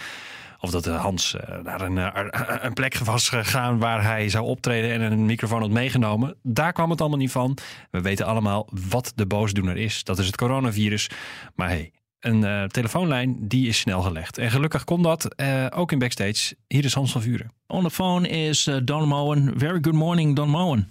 Of 0.60 0.70
dat 0.70 0.88
eh, 0.88 1.02
Hans 1.02 1.36
eh, 1.36 1.58
naar 1.64 1.82
een, 1.82 1.98
eh, 1.98 2.56
een 2.62 2.74
plek 2.74 2.98
was 2.98 3.30
gegaan 3.30 3.78
waar 3.78 4.04
hij 4.04 4.30
zou 4.30 4.46
optreden 4.46 4.92
en 4.92 5.12
een 5.12 5.26
microfoon 5.26 5.62
had 5.62 5.70
meegenomen. 5.70 6.36
Daar 6.44 6.74
kwam 6.74 6.90
het 6.90 7.02
allemaal 7.02 7.20
niet 7.20 7.32
van. 7.32 7.58
We 7.92 8.02
weten 8.02 8.26
allemaal 8.26 8.70
wat 8.90 9.12
de 9.16 9.26
boosdoener 9.26 9.78
is. 9.78 10.04
Dat 10.04 10.20
is 10.20 10.26
het 10.26 10.36
coronavirus. 10.36 11.10
Maar 11.56 11.70
hey, 11.70 11.92
een 12.20 12.68
telefoonlijn 12.68 13.48
die 13.48 13.68
is 13.68 13.80
snel 13.80 14.02
gelegd. 14.02 14.38
En 14.38 14.52
gelukkig 14.52 14.84
kon 14.84 15.02
dat, 15.02 15.42
ook 15.74 15.92
in 15.92 16.00
backstage. 16.00 16.56
Hier 16.68 16.86
is 16.86 16.94
Hans 16.94 17.12
van 17.12 17.22
Vuren. 17.22 17.52
On 17.68 17.84
the 17.84 17.92
phone 17.92 18.28
is 18.28 18.70
Don 18.84 19.08
Moen. 19.08 19.54
Very 19.56 19.80
good 19.82 19.94
morning, 19.94 20.36
Don 20.36 20.50
Moen. 20.50 20.90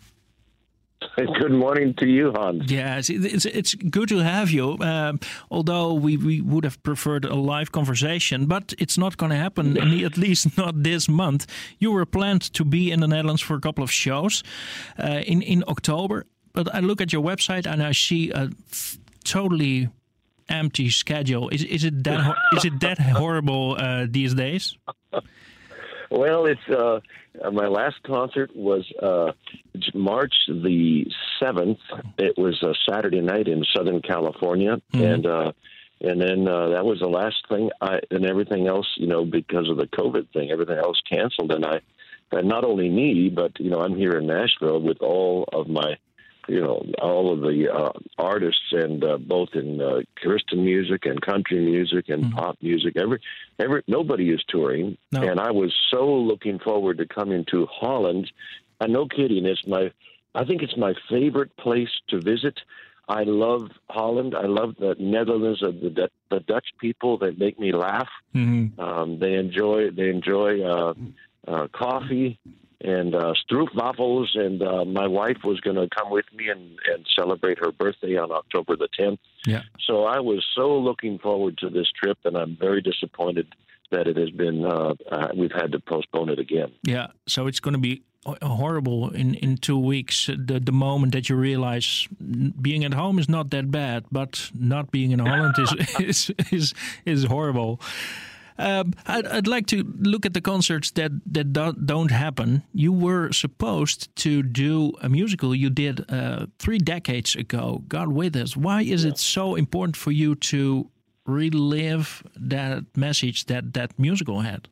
Good 1.16 1.52
morning 1.52 1.94
to 1.94 2.06
you, 2.06 2.32
Hans. 2.32 2.70
Yes, 2.70 3.10
it's 3.10 3.44
it's 3.44 3.74
good 3.74 4.08
to 4.08 4.18
have 4.18 4.50
you. 4.50 4.76
Um, 4.80 5.20
although 5.50 5.94
we, 5.94 6.16
we 6.16 6.40
would 6.40 6.64
have 6.64 6.82
preferred 6.82 7.24
a 7.24 7.34
live 7.34 7.72
conversation, 7.72 8.46
but 8.46 8.74
it's 8.78 8.98
not 8.98 9.16
going 9.16 9.30
to 9.30 9.36
happen. 9.36 9.76
at 10.04 10.16
least 10.16 10.56
not 10.56 10.82
this 10.82 11.08
month. 11.08 11.46
You 11.78 11.92
were 11.92 12.06
planned 12.06 12.42
to 12.52 12.64
be 12.64 12.90
in 12.90 13.00
the 13.00 13.08
Netherlands 13.08 13.42
for 13.42 13.56
a 13.56 13.60
couple 13.60 13.84
of 13.84 13.90
shows 13.90 14.42
uh, 14.98 15.22
in 15.26 15.42
in 15.42 15.64
October, 15.68 16.24
but 16.52 16.74
I 16.74 16.80
look 16.80 17.00
at 17.00 17.12
your 17.12 17.22
website 17.22 17.66
and 17.66 17.82
I 17.82 17.92
see 17.92 18.30
a 18.30 18.50
totally 19.24 19.88
empty 20.48 20.90
schedule. 20.90 21.48
Is 21.48 21.64
is 21.64 21.84
it 21.84 22.04
that 22.04 22.36
is 22.52 22.64
it 22.64 22.80
that 22.80 22.98
horrible 22.98 23.76
uh, 23.78 24.06
these 24.08 24.34
days? 24.34 24.78
Well, 26.10 26.46
it's 26.46 26.68
uh, 26.68 27.00
my 27.52 27.66
last 27.66 27.96
concert 28.04 28.54
was 28.54 28.84
uh, 29.02 29.32
March 29.94 30.34
the 30.48 31.06
seventh. 31.40 31.78
It 32.18 32.36
was 32.38 32.62
a 32.62 32.74
Saturday 32.90 33.20
night 33.20 33.48
in 33.48 33.64
Southern 33.76 34.00
California, 34.02 34.80
Mhm. 34.92 35.14
and 35.14 35.26
uh, 35.26 35.52
and 36.00 36.20
then 36.20 36.46
uh, 36.46 36.68
that 36.70 36.84
was 36.84 37.00
the 37.00 37.08
last 37.08 37.36
thing. 37.48 37.70
I 37.80 38.00
and 38.10 38.24
everything 38.26 38.66
else, 38.66 38.86
you 38.96 39.06
know, 39.06 39.24
because 39.24 39.68
of 39.68 39.76
the 39.78 39.86
COVID 39.86 40.28
thing, 40.32 40.50
everything 40.50 40.78
else 40.78 41.00
canceled. 41.10 41.52
And 41.52 41.64
I, 41.64 41.80
and 42.32 42.48
not 42.48 42.64
only 42.64 42.88
me, 42.88 43.28
but 43.28 43.58
you 43.58 43.70
know, 43.70 43.80
I'm 43.80 43.96
here 43.96 44.12
in 44.18 44.26
Nashville 44.26 44.80
with 44.80 44.98
all 45.00 45.48
of 45.52 45.68
my, 45.68 45.96
you 46.48 46.60
know, 46.60 46.84
all 47.02 47.32
of 47.32 47.40
the 47.40 47.68
uh, 47.72 47.92
artists, 48.18 48.72
and 48.72 49.02
uh, 49.04 49.18
both 49.18 49.50
in 49.54 49.80
uh, 49.80 50.00
Christian 50.16 50.64
music 50.64 51.06
and 51.06 51.20
country 51.20 51.58
music 51.64 52.08
and 52.08 52.32
pop 52.32 52.56
music. 52.62 52.96
Every, 52.96 53.20
every 53.58 53.82
nobody 53.86 54.30
is 54.30 54.42
touring, 54.48 54.96
No. 55.12 55.22
and 55.22 55.40
I 55.40 55.50
was 55.50 55.74
so 55.90 56.06
looking 56.14 56.58
forward 56.58 56.98
to 56.98 57.06
coming 57.06 57.44
to 57.50 57.66
Holland. 57.66 58.30
And 58.80 58.92
no 58.92 59.06
kidding, 59.06 59.46
it's 59.46 59.66
my, 59.66 59.90
I 60.34 60.44
think 60.44 60.62
it's 60.62 60.76
my 60.76 60.94
favorite 61.08 61.56
place 61.56 61.88
to 62.08 62.20
visit. 62.20 62.60
I 63.08 63.22
love 63.22 63.70
Holland. 63.88 64.34
I 64.34 64.46
love 64.46 64.74
the 64.78 64.96
Netherlands, 64.98 65.62
of 65.62 65.80
the 65.80 66.10
the 66.28 66.40
Dutch 66.40 66.66
people 66.80 67.18
that 67.18 67.38
make 67.38 67.58
me 67.58 67.72
laugh. 67.72 68.08
Mhm. 68.34 68.78
Um, 68.78 69.18
they 69.20 69.34
enjoy 69.34 69.90
they 69.90 70.08
enjoy 70.10 70.62
uh, 70.62 70.94
uh, 71.46 71.68
coffee 71.68 72.38
and 72.80 73.14
uh, 73.14 73.34
stroopwafels. 73.48 74.36
And 74.36 74.62
uh, 74.62 74.84
my 74.84 75.06
wife 75.06 75.38
was 75.44 75.60
going 75.60 75.76
to 75.76 75.88
come 75.96 76.10
with 76.10 76.26
me 76.34 76.48
and, 76.48 76.78
and 76.92 77.06
celebrate 77.16 77.58
her 77.58 77.72
birthday 77.72 78.16
on 78.16 78.30
October 78.30 78.76
the 78.76 78.88
10th. 78.98 79.18
Yeah. 79.46 79.62
So 79.86 80.04
I 80.04 80.20
was 80.20 80.44
so 80.54 80.78
looking 80.78 81.18
forward 81.18 81.58
to 81.58 81.70
this 81.70 81.88
trip, 81.92 82.18
and 82.24 82.36
I'm 82.36 82.56
very 82.56 82.82
disappointed 82.82 83.48
that 83.90 84.06
it 84.08 84.16
has 84.16 84.30
been 84.30 84.64
uh, 84.64 84.94
uh, 85.10 85.28
we've 85.36 85.52
had 85.52 85.72
to 85.72 85.78
postpone 85.78 86.28
it 86.28 86.38
again. 86.38 86.72
Yeah, 86.82 87.08
so 87.26 87.46
it's 87.46 87.60
going 87.60 87.74
to 87.74 87.80
be 87.80 88.02
horrible 88.42 89.10
in 89.10 89.34
in 89.34 89.56
two 89.56 89.78
weeks. 89.78 90.26
The 90.26 90.60
the 90.60 90.72
moment 90.72 91.12
that 91.12 91.28
you 91.28 91.36
realize 91.36 92.08
being 92.60 92.84
at 92.84 92.94
home 92.94 93.18
is 93.18 93.28
not 93.28 93.50
that 93.50 93.70
bad, 93.70 94.04
but 94.10 94.50
not 94.54 94.90
being 94.90 95.12
in 95.12 95.20
Holland 95.20 95.54
is 95.58 95.74
is 96.00 96.30
is 96.50 96.74
is 97.04 97.24
horrible. 97.24 97.80
Um, 98.58 98.94
I'd, 99.06 99.26
I'd 99.26 99.46
like 99.46 99.66
to 99.68 99.84
look 99.98 100.24
at 100.24 100.32
the 100.34 100.40
concerts 100.40 100.90
that 100.92 101.12
that 101.26 101.52
do, 101.52 101.72
don't 101.72 102.10
happen. 102.10 102.62
You 102.72 102.92
were 102.92 103.32
supposed 103.32 104.14
to 104.16 104.42
do 104.42 104.92
a 105.02 105.08
musical 105.08 105.54
you 105.54 105.70
did 105.70 106.10
uh, 106.10 106.46
three 106.58 106.78
decades 106.78 107.36
ago. 107.36 107.82
God 107.88 108.08
with 108.08 108.36
us. 108.36 108.56
Why 108.56 108.82
is 108.82 109.04
it 109.04 109.18
so 109.18 109.54
important 109.54 109.96
for 109.96 110.10
you 110.10 110.34
to 110.36 110.88
relive 111.26 112.22
that 112.36 112.84
message 112.96 113.46
that 113.46 113.74
that 113.74 113.98
musical 113.98 114.40
had? 114.40 114.68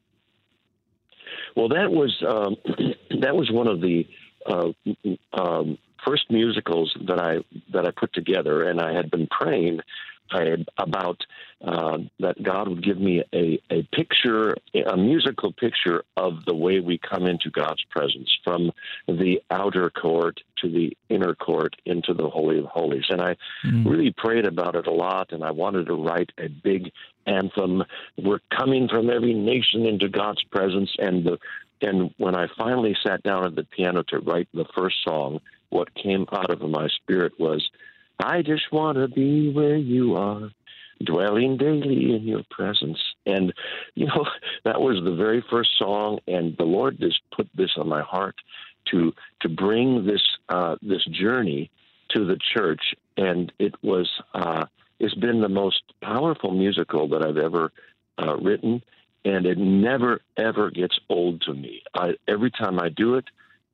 Well, 1.57 1.69
that 1.69 1.91
was 1.91 2.13
um, 2.27 2.57
that 3.21 3.37
was 3.37 3.51
one 3.51 3.69
of 3.69 3.81
the 3.81 4.07
uh, 4.47 4.73
um, 5.33 5.79
first 6.05 6.31
musicals 6.31 6.95
that 7.07 7.19
I 7.19 7.39
that 7.73 7.87
I 7.87 7.91
put 7.91 8.13
together, 8.13 8.69
and 8.69 8.81
I 8.81 8.93
had 8.93 9.11
been 9.11 9.27
praying 9.27 9.81
I, 10.31 10.57
about 10.79 11.21
uh, 11.67 11.99
that 12.21 12.43
God 12.43 12.69
would 12.69 12.85
give 12.85 12.99
me 12.99 13.23
a, 13.33 13.61
a 13.71 13.83
picture, 13.95 14.57
a 14.87 14.97
musical 14.97 15.53
picture 15.53 16.05
of 16.17 16.45
the 16.45 16.55
way 16.55 16.81
we 16.81 16.99
come 16.99 17.27
into 17.27 17.51
God's 17.51 17.83
presence 17.91 18.31
from 18.45 18.71
the 19.07 19.41
outer 19.51 19.89
court 19.89 20.41
to 20.61 20.69
the 20.69 20.97
inner 21.09 21.35
court 21.35 21.77
into 21.87 22.13
the 22.13 22.29
Holy 22.29 22.59
of 22.59 22.67
Holies. 22.67 23.05
And 23.09 23.23
I 23.23 23.37
really 23.87 24.15
prayed 24.17 24.47
about 24.47 24.75
it 24.75 24.87
a 24.87 24.93
lot, 24.93 25.33
and 25.33 25.43
I 25.43 25.53
wanted 25.53 25.87
to 25.87 25.95
write 25.95 26.31
a 26.39 26.49
big 26.49 26.91
anthem. 27.27 27.85
We're 28.19 28.41
coming 28.55 28.89
from 28.89 29.09
every 29.09 29.35
nation 29.35 29.87
into 29.87 30.09
God's 30.09 30.43
presence, 30.45 30.91
and 30.99 31.25
the 31.25 31.39
and 31.81 32.15
when 32.19 32.35
I 32.35 32.47
finally 32.57 32.97
sat 33.07 33.23
down 33.23 33.45
at 33.45 33.57
the 33.57 33.65
piano 33.65 34.03
to 34.09 34.19
write 34.19 34.49
the 34.55 34.65
first 34.77 34.97
song, 35.05 35.41
what 35.71 35.95
came 35.95 36.27
out 36.33 36.51
of 36.51 36.61
my 36.63 36.89
spirit 36.89 37.39
was, 37.39 37.69
"I 38.19 38.43
just 38.43 38.71
want 38.73 38.97
to 38.97 39.09
be 39.09 39.51
where 39.51 39.77
you 39.77 40.15
are." 40.17 40.51
Dwelling 41.03 41.57
daily 41.57 42.15
in 42.15 42.23
your 42.23 42.43
presence. 42.51 42.99
And, 43.27 43.53
you 43.95 44.07
know, 44.07 44.27
that 44.65 44.81
was 44.81 45.03
the 45.03 45.15
very 45.15 45.45
first 45.51 45.71
song, 45.79 46.21
and 46.27 46.57
the 46.57 46.65
Lord 46.65 46.99
just 46.99 47.21
put 47.35 47.49
this 47.55 47.71
on 47.77 47.89
my 47.89 48.03
heart 48.03 48.37
to 48.91 49.15
to 49.41 49.49
bring 49.49 50.07
this 50.07 50.23
uh, 50.49 50.77
this 50.83 51.05
journey 51.07 51.71
to 52.11 52.25
the 52.25 52.39
church, 52.55 52.95
and 53.17 53.53
it 53.59 53.75
was 53.83 54.11
uh, 54.35 54.67
it's 55.01 55.15
been 55.15 55.41
the 55.41 55.49
most 55.49 55.83
powerful 56.03 56.53
musical 56.53 57.09
that 57.09 57.25
I've 57.25 57.39
ever 57.39 57.73
uh, 58.19 58.37
written, 58.37 58.83
and 59.25 59.47
it 59.47 59.59
never 59.59 60.21
ever 60.37 60.71
gets 60.71 60.99
old 61.09 61.43
to 61.43 61.55
me. 61.55 61.83
I, 61.95 62.15
every 62.29 62.51
time 62.51 62.79
I 62.79 62.89
do 62.89 63.15
it, 63.17 63.25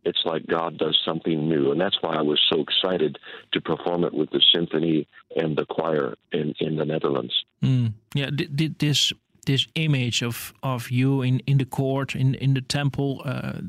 it's 0.04 0.22
like 0.24 0.46
God 0.46 0.78
does 0.78 0.98
something 1.04 1.48
new, 1.48 1.70
and 1.72 1.80
that's 1.80 1.98
why 2.00 2.14
I 2.16 2.22
was 2.22 2.40
so 2.48 2.60
excited 2.60 3.18
to 3.52 3.60
perform 3.60 4.04
it 4.04 4.14
with 4.14 4.30
the 4.30 4.42
symphony 4.54 5.06
and 5.36 5.56
the 5.56 5.66
choir 5.66 6.14
in 6.32 6.54
in 6.60 6.76
the 6.76 6.84
Netherlands. 6.84 7.34
Mm. 7.62 7.92
Yeah, 8.14 8.30
this 8.78 9.12
this 9.46 9.66
image 9.74 10.22
of 10.22 10.52
of 10.62 10.90
you 10.90 11.22
in 11.22 11.40
in 11.46 11.58
the 11.58 11.66
court 11.66 12.14
in 12.14 12.34
in 12.34 12.54
the 12.54 12.62
temple 12.62 13.22
uh, 13.24 13.60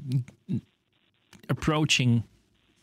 approaching 1.50 2.24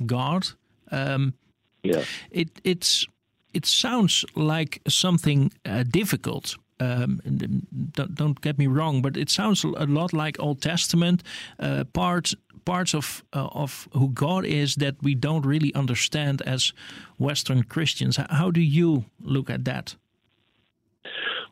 God. 0.04 0.48
Um, 0.90 1.34
yeah, 1.82 2.04
it 2.30 2.60
it's 2.64 3.06
it 3.54 3.66
sounds 3.66 4.24
like 4.34 4.80
something 4.88 5.52
uh, 5.64 5.84
difficult. 5.90 6.56
Um, 6.80 7.20
um, 7.26 7.66
don't, 7.92 8.14
don't 8.14 8.40
get 8.40 8.58
me 8.58 8.66
wrong, 8.66 9.02
but 9.02 9.16
it 9.16 9.30
sounds 9.30 9.64
a 9.64 9.86
lot 9.86 10.12
like 10.12 10.38
Old 10.38 10.62
Testament 10.62 11.22
uh, 11.58 11.84
parts 11.92 12.34
parts 12.64 12.94
of 12.94 13.24
uh, 13.32 13.48
of 13.52 13.88
who 13.92 14.08
God 14.10 14.44
is 14.44 14.74
that 14.76 14.94
we 15.02 15.14
don't 15.14 15.46
really 15.46 15.74
understand 15.74 16.42
as 16.42 16.72
Western 17.18 17.62
Christians. 17.64 18.18
How 18.30 18.50
do 18.50 18.60
you 18.60 19.04
look 19.20 19.50
at 19.50 19.64
that? 19.64 19.96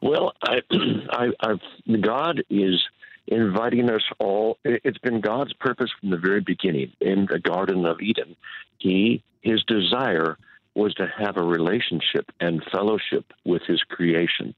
Well, 0.01 0.33
I, 0.43 0.61
I, 1.11 1.27
I've, 1.41 2.03
God 2.03 2.43
is 2.51 2.83
inviting 3.27 3.91
us 3.91 4.05
all. 4.19 4.59
It's 4.65 4.99
been 4.99 5.21
God's 5.21 5.53
purpose 5.55 5.91
from 6.01 6.11
the 6.11 6.19
very 6.19 6.41
beginning 6.41 6.93
in 7.01 7.27
the 7.31 7.39
Garden 7.39 7.85
of 7.87 8.01
Eden. 8.01 8.37
He, 8.79 9.23
his 9.41 9.63
desire 9.65 10.39
was 10.75 10.95
to 10.95 11.07
have 11.19 11.37
a 11.37 11.43
relationship 11.43 12.31
and 12.41 12.63
fellowship 12.71 13.33
with 13.45 13.63
his 13.67 13.83
creation. 13.89 14.55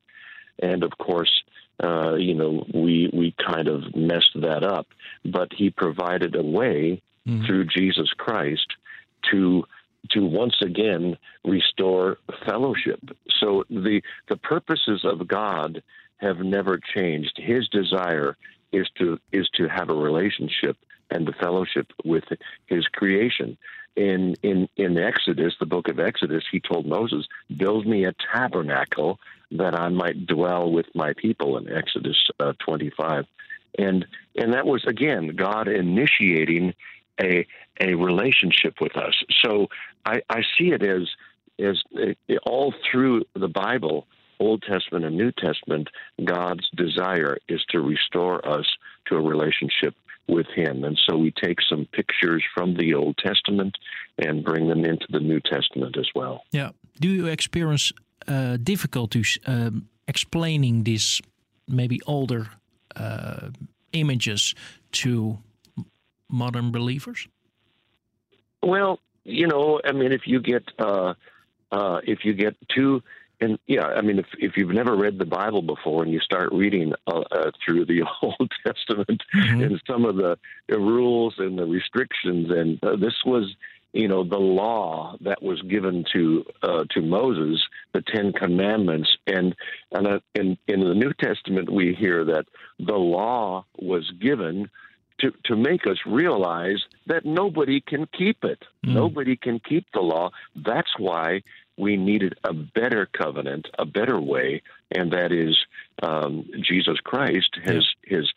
And 0.61 0.83
of 0.83 0.93
course, 0.99 1.43
uh, 1.83 2.15
you 2.17 2.35
know, 2.35 2.67
we, 2.75 3.11
we 3.13 3.35
kind 3.47 3.69
of 3.69 3.95
messed 3.95 4.33
that 4.35 4.65
up, 4.65 4.87
but 5.25 5.53
he 5.53 5.71
provided 5.71 6.35
a 6.35 6.43
way 6.43 7.03
through 7.47 7.67
Jesus 7.67 8.11
Christ 8.17 8.67
to 9.31 9.65
to 10.11 10.25
once 10.25 10.57
again 10.63 11.19
restore 11.45 12.19
fellowship. 12.47 13.01
So 13.41 13.65
the 13.69 14.01
the 14.29 14.37
purposes 14.37 15.05
of 15.05 15.29
God 15.29 15.83
have 16.19 16.39
never 16.39 16.79
changed. 16.79 17.33
His 17.37 17.69
desire 17.69 18.37
is 18.73 18.89
to 18.99 19.19
is 19.33 19.49
to 19.55 19.69
have 19.69 19.91
a 19.91 19.95
relationship 19.95 20.77
and 21.11 21.27
the 21.27 21.33
fellowship 21.33 21.93
with 22.05 22.25
his 22.67 22.87
creation. 22.89 23.57
In 23.99 24.37
in 24.45 24.69
in 24.77 24.97
Exodus, 24.97 25.55
the 25.59 25.67
book 25.67 25.89
of 25.89 25.99
Exodus, 25.99 26.45
he 26.53 26.61
told 26.61 26.87
Moses, 26.87 27.27
"Build 27.57 27.85
me 27.85 28.05
a 28.05 28.15
tabernacle 28.33 29.19
that 29.51 29.75
I 29.75 29.89
might 29.89 30.25
dwell 30.25 30.71
with 30.71 30.87
my 30.95 31.15
people." 31.15 31.57
In 31.57 31.69
Exodus 31.69 32.31
uh, 32.39 32.53
25, 32.65 33.27
and 33.77 34.07
and 34.37 34.53
that 34.55 34.67
was 34.67 34.85
again 34.87 35.35
God 35.35 35.67
initiating 35.67 36.75
a 37.21 37.45
a 37.81 37.95
relationship 37.97 38.81
with 38.81 38.97
us. 38.97 39.15
So 39.45 39.67
I, 40.07 40.23
I 40.31 40.43
see 40.57 40.71
it 40.71 40.85
as 40.85 41.09
as 41.59 41.83
uh, 42.01 42.35
all 42.45 42.73
through 42.89 43.25
the 43.35 43.49
Bible, 43.49 44.07
Old 44.39 44.63
Testament 44.63 45.07
and 45.07 45.17
New 45.17 45.33
Testament, 45.33 45.89
God's 46.25 46.71
desire 46.71 47.39
is 47.49 47.65
to 47.71 47.81
restore 47.81 48.47
us 48.49 48.67
to 49.07 49.17
a 49.17 49.21
relationship 49.21 49.97
with 50.29 50.47
Him, 50.55 50.85
and 50.85 50.99
so 51.09 51.17
we 51.17 51.33
take 51.33 51.59
some 51.69 51.87
pictures 51.93 52.45
from 52.55 52.75
the 52.77 52.95
Old 52.95 53.17
Testament 53.19 53.77
and 54.19 54.45
bring 54.45 54.69
them 54.69 54.85
into 54.85 55.07
the 55.11 55.21
New 55.21 55.41
Testament 55.41 55.97
as 55.97 56.09
well. 56.15 56.43
Yeah. 56.53 56.71
Do 57.01 57.09
you 57.09 57.27
experience 57.27 57.93
uh, 58.27 58.59
difficulties 58.63 59.39
um, 59.47 59.89
explaining 60.07 60.85
these 60.85 61.21
maybe 61.67 62.01
older 62.07 62.49
uh, 62.97 63.51
images 63.93 64.55
to 64.93 65.39
modern 66.29 66.73
believers? 66.73 67.29
Well, 68.63 68.99
you 69.25 69.47
know, 69.47 69.81
I 69.85 69.93
mean, 69.93 70.13
if 70.13 70.23
you 70.27 70.41
get 70.41 70.65
uh, 70.79 71.15
uh, 71.71 72.01
if 72.05 72.25
you 72.25 72.35
get 72.35 72.57
too 72.75 73.03
and 73.41 73.59
yeah, 73.67 73.87
I 73.87 74.01
mean, 74.03 74.19
if 74.19 74.27
if 74.39 74.57
you've 74.57 74.71
never 74.71 74.97
read 74.97 75.19
the 75.19 75.25
Bible 75.25 75.63
before 75.63 76.03
and 76.03 76.13
you 76.13 76.21
start 76.21 76.53
reading 76.53 76.93
uh, 77.07 77.21
uh, 77.31 77.51
through 77.65 77.85
the 77.87 78.03
Old 78.23 78.51
Testament 78.67 79.23
Mhm. 79.35 79.65
and 79.65 79.83
some 79.87 80.05
of 80.05 80.17
the, 80.17 80.39
the 80.69 80.79
rules 80.79 81.35
and 81.39 81.59
the 81.59 81.67
restrictions, 81.67 82.51
and 82.51 82.83
uh, 82.83 82.97
this 82.97 83.15
was, 83.25 83.55
you 83.93 84.09
know, 84.09 84.25
the 84.25 84.39
law 84.39 85.17
that 85.21 85.43
was 85.43 85.61
given 85.63 86.05
to 86.13 86.45
uh, 86.63 86.85
to 86.91 87.01
Moses, 87.01 87.63
the 87.93 88.03
Ten 88.03 88.33
Commandments, 88.33 89.11
and 89.27 89.55
and 89.93 90.07
uh, 90.07 90.21
in 90.35 90.59
in 90.67 90.81
the 90.81 90.95
New 90.95 91.13
Testament 91.15 91.71
we 91.71 91.95
hear 91.95 92.25
that 92.25 92.47
the 92.79 92.97
law 92.97 93.65
was 93.79 94.11
given 94.21 94.69
to 95.21 95.33
to 95.45 95.57
make 95.57 95.87
us 95.87 95.99
realize 96.07 96.83
that 97.07 97.25
nobody 97.25 97.81
can 97.81 98.07
keep 98.17 98.45
it. 98.45 98.65
Mm. 98.85 98.95
Nobody 98.95 99.37
can 99.37 99.59
keep 99.61 99.87
the 99.93 100.01
law. 100.01 100.31
That's 100.55 100.93
why 100.99 101.43
we 101.79 101.97
needed 101.97 102.35
a 102.45 102.53
better 102.53 103.07
covenant, 103.07 103.69
a 103.79 103.87
better 103.87 104.21
way, 104.21 104.63
and 104.91 105.13
that 105.13 105.33
is 105.33 105.57
um, 106.03 106.49
Jesus 106.61 106.99
Christ 107.05 107.51
has 107.65 107.87
has 108.11 108.29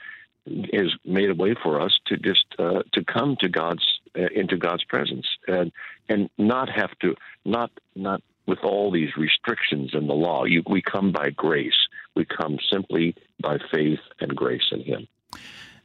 has 0.74 0.92
made 1.06 1.30
a 1.30 1.36
way 1.36 1.56
for 1.62 1.82
us 1.82 1.98
to 2.08 2.18
just 2.18 2.46
uh, 2.60 2.84
to 2.94 3.04
come 3.04 3.36
to 3.42 3.50
God's 3.50 3.86
uh, 4.18 4.28
into 4.34 4.58
God's 4.58 4.84
presence 4.86 5.28
and 5.48 5.72
and 6.10 6.30
not 6.38 6.70
have 6.70 6.98
to 7.00 7.16
not 7.46 7.72
not 7.96 8.22
with 8.48 8.60
all 8.64 8.92
these 8.92 9.16
restrictions 9.18 9.92
in 9.94 10.08
the 10.08 10.14
law. 10.14 10.46
You, 10.46 10.64
we 10.68 10.82
come 10.82 11.12
by 11.12 11.30
grace. 11.30 11.88
We 12.16 12.26
come 12.26 12.58
simply 12.72 13.16
by 13.42 13.58
faith 13.74 14.00
and 14.20 14.36
grace 14.36 14.68
in 14.72 14.82
Him. 14.84 15.08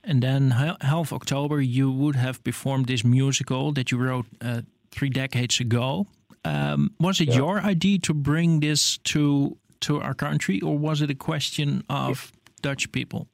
And 0.02 0.22
then 0.22 0.50
half 0.50 1.12
October, 1.12 1.60
you 1.60 1.90
would 1.90 2.16
have 2.16 2.42
performed 2.44 2.86
this 2.86 3.04
musical 3.04 3.72
that 3.72 3.90
you 3.90 3.98
wrote 3.98 4.26
uh, 4.40 4.62
three 4.90 5.10
decades 5.10 5.60
ago. 5.60 6.06
Um, 6.46 6.90
was 7.00 7.20
it 7.20 7.28
Yeah. 7.28 7.36
your 7.42 7.60
idea 7.60 7.98
to 7.98 8.14
bring 8.14 8.60
this 8.60 8.98
to 9.12 9.56
to 9.80 10.00
our 10.00 10.14
country, 10.14 10.60
or 10.62 10.78
was 10.78 11.00
it 11.02 11.10
a 11.10 11.14
question 11.14 11.82
of 11.88 12.32
Dutch 12.62 12.90
people? 12.92 13.26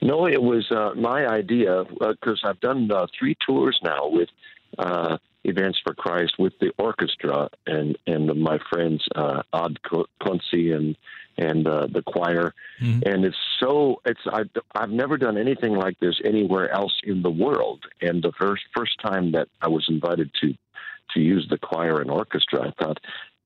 No, 0.00 0.26
it 0.26 0.42
was 0.42 0.64
uh, 0.72 0.90
my 0.96 1.20
idea 1.40 1.84
because 2.00 2.40
I've 2.44 2.60
done 2.60 2.90
uh, 2.90 3.06
three 3.16 3.36
tours 3.46 3.78
now 3.84 4.08
with 4.08 4.28
uh, 4.78 5.18
Events 5.44 5.78
for 5.84 5.94
Christ 5.94 6.34
with 6.38 6.52
the 6.60 6.70
orchestra 6.78 7.48
and 7.66 7.96
and 8.06 8.26
my 8.50 8.58
friends 8.70 9.00
uh, 9.14 9.42
Odd 9.52 9.78
Quincy 10.20 10.72
and 10.72 10.96
and 11.38 11.66
uh, 11.66 11.86
the 11.96 12.02
choir, 12.02 12.52
Mhm. 12.80 13.02
and 13.10 13.24
it's 13.24 13.36
so 13.60 14.00
it's 14.04 14.20
I've, 14.32 14.50
I've 14.74 14.90
never 14.90 15.16
done 15.16 15.36
anything 15.38 15.74
like 15.74 15.98
this 16.00 16.16
anywhere 16.24 16.68
else 16.70 16.94
in 17.04 17.22
the 17.22 17.30
world, 17.30 17.80
and 18.00 18.22
the 18.22 18.32
first 18.40 18.64
first 18.76 18.94
time 19.00 19.32
that 19.32 19.48
I 19.60 19.68
was 19.68 19.84
invited 19.88 20.30
to 20.42 20.54
to 21.14 21.20
use 21.20 21.46
the 21.50 21.58
choir 21.58 22.00
and 22.00 22.10
orchestra, 22.10 22.68
I 22.68 22.84
thought. 22.84 22.98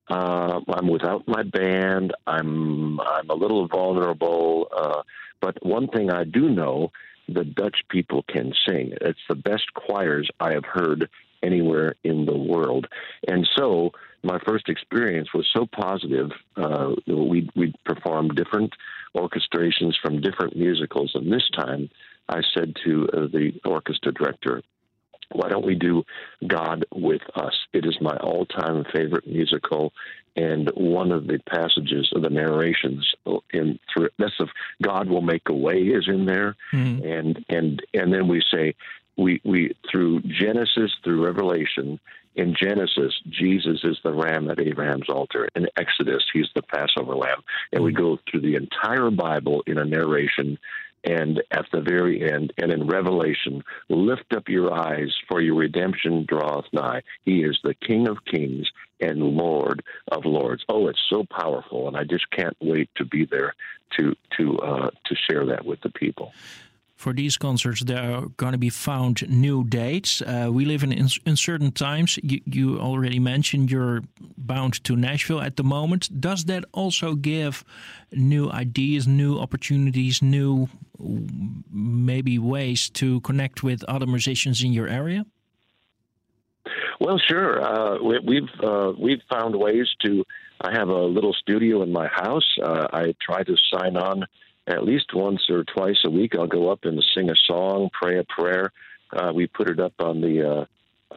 Uh, 0.09 0.61
I'm 0.69 0.87
without 0.87 1.27
my 1.27 1.43
band. 1.43 2.13
I'm 2.25 2.99
I'm 2.99 3.29
a 3.29 3.35
little 3.35 3.67
vulnerable. 3.67 4.67
Uh, 4.75 5.01
but 5.41 5.57
one 5.65 5.87
thing 5.89 6.09
I 6.11 6.23
do 6.23 6.49
know, 6.49 6.91
the 7.27 7.43
Dutch 7.43 7.79
people 7.89 8.23
can 8.23 8.53
sing. 8.67 8.93
It's 9.01 9.19
the 9.27 9.35
best 9.35 9.73
choirs 9.73 10.29
I 10.39 10.53
have 10.53 10.65
heard 10.65 11.09
anywhere 11.43 11.95
in 12.03 12.25
the 12.25 12.37
world. 12.37 12.87
And 13.27 13.47
so 13.57 13.91
my 14.23 14.39
first 14.47 14.69
experience 14.69 15.29
was 15.33 15.47
so 15.55 15.65
positive. 15.65 16.31
Uh, 16.55 16.95
we 17.05 17.49
we 17.55 17.73
performed 17.85 18.35
different 18.35 18.73
orchestrations 19.15 19.93
from 20.01 20.21
different 20.21 20.55
musicals, 20.55 21.11
and 21.15 21.31
this 21.31 21.47
time 21.55 21.89
I 22.29 22.41
said 22.53 22.75
to 22.85 23.07
uh, 23.13 23.19
the 23.27 23.53
orchestra 23.65 24.11
director, 24.11 24.61
"Why 25.31 25.49
don't 25.49 25.65
we 25.65 25.75
do 25.75 26.05
God 26.45 26.85
with 26.93 27.21
Us? 27.35 27.55
It 27.73 27.85
is 27.85 27.99
my 28.01 28.15
all-time 28.17 28.85
favorite 28.93 29.27
musical." 29.27 29.93
And 30.35 30.69
one 30.75 31.11
of 31.11 31.25
the 31.25 31.39
passages 31.49 32.11
of 32.13 32.21
the 32.21 32.29
narrations 32.29 33.11
in 33.51 33.79
through 33.91 34.09
that's 34.19 34.39
of 34.39 34.49
God 34.83 35.09
will 35.09 35.21
make 35.21 35.49
a 35.49 35.53
way 35.53 35.81
is 35.81 36.07
in 36.07 36.25
there, 36.25 36.55
Mhm. 36.71 37.03
and 37.03 37.45
and 37.49 37.83
and 37.93 38.13
then 38.13 38.27
we 38.27 38.41
say 38.53 38.75
we 39.17 39.41
we 39.43 39.75
through 39.89 40.21
Genesis 40.21 40.91
through 41.03 41.25
Revelation. 41.25 41.99
In 42.35 42.53
Genesis, 42.53 43.19
Jesus 43.27 43.83
is 43.83 43.97
the 44.03 44.13
ram 44.13 44.47
at 44.51 44.59
Abraham's 44.59 45.09
altar. 45.09 45.49
In 45.55 45.67
Exodus, 45.75 46.23
he's 46.31 46.49
the 46.53 46.61
Passover 46.61 47.15
lamb. 47.15 47.41
And 47.73 47.83
we 47.83 47.91
go 47.91 48.19
through 48.29 48.41
the 48.41 48.53
entire 48.53 49.09
Bible 49.09 49.63
in 49.65 49.79
a 49.79 49.85
narration. 49.85 50.59
And 51.07 51.41
at 51.51 51.65
the 51.71 51.79
very 51.79 52.29
end, 52.29 52.51
and 52.57 52.69
in 52.69 52.85
Revelation, 52.85 53.63
lift 53.87 54.33
up 54.35 54.49
your 54.49 54.73
eyes, 54.73 55.15
for 55.29 55.39
your 55.39 55.55
redemption 55.55 56.25
draweth 56.27 56.65
nigh. 56.73 57.01
He 57.23 57.43
is 57.43 57.57
the 57.63 57.75
King 57.75 58.09
of 58.09 58.25
kings 58.25 58.69
and 58.99 59.21
Lord 59.21 59.83
of 60.11 60.25
lords. 60.25 60.65
Oh, 60.67 60.87
it's 60.87 60.99
so 61.09 61.23
powerful, 61.23 61.87
and 61.87 61.95
I 61.95 62.03
just 62.03 62.29
can't 62.31 62.57
wait 62.59 62.89
to 62.95 63.05
be 63.05 63.25
there 63.25 63.53
to 63.97 64.15
to 64.37 64.59
uh, 64.59 64.89
to 65.05 65.15
share 65.15 65.45
that 65.45 65.65
with 65.65 65.79
the 65.79 65.91
people. 65.91 66.33
For 66.97 67.13
these 67.13 67.37
concerts, 67.37 67.83
there 67.83 68.01
are 68.01 68.25
going 68.37 68.53
to 68.53 68.57
be 68.57 68.71
found 68.71 69.29
new 69.29 69.63
dates. 69.63 70.23
Uh, 70.23 70.49
we 70.51 70.65
live 70.65 70.81
in 70.81 70.91
uncertain 71.27 71.71
times. 71.71 72.17
You, 72.23 72.41
you 72.45 72.79
already 72.79 73.19
mentioned 73.19 73.69
you're 73.69 74.01
bound 74.35 74.83
to 74.83 74.95
Nashville 74.95 75.39
at 75.39 75.57
the 75.57 75.63
moment. 75.63 76.19
Does 76.19 76.45
that 76.45 76.65
also 76.73 77.13
give 77.13 77.63
new 78.11 78.49
ideas, 78.49 79.07
new 79.07 79.37
opportunities, 79.37 80.23
new 80.23 80.69
maybe 81.71 82.39
ways 82.39 82.89
to 82.89 83.21
connect 83.21 83.61
with 83.61 83.83
other 83.83 84.07
musicians 84.07 84.63
in 84.63 84.73
your 84.73 84.87
area? 84.87 85.23
Well, 86.99 87.19
sure. 87.19 87.61
Uh, 87.63 88.01
we, 88.03 88.19
we've 88.25 88.63
uh, 88.63 88.93
we've 88.99 89.21
found 89.29 89.55
ways 89.55 89.87
to. 90.03 90.23
I 90.59 90.71
have 90.71 90.89
a 90.89 91.03
little 91.05 91.33
studio 91.33 91.83
in 91.83 91.93
my 91.93 92.07
house. 92.07 92.57
Uh, 92.59 92.87
I 92.91 93.13
try 93.21 93.43
to 93.43 93.55
sign 93.71 93.95
on 93.95 94.25
at 94.67 94.83
least 94.83 95.13
once 95.13 95.49
or 95.49 95.63
twice 95.63 95.97
a 96.05 96.09
week. 96.09 96.35
I'll 96.35 96.47
go 96.47 96.69
up 96.69 96.83
and 96.83 97.03
sing 97.15 97.29
a 97.29 97.35
song, 97.47 97.89
pray 97.93 98.19
a 98.19 98.23
prayer. 98.23 98.71
Uh, 99.11 99.31
we 99.33 99.47
put 99.47 99.69
it 99.69 99.79
up 99.79 99.93
on 99.99 100.21
the 100.21 100.49
uh, 100.49 100.65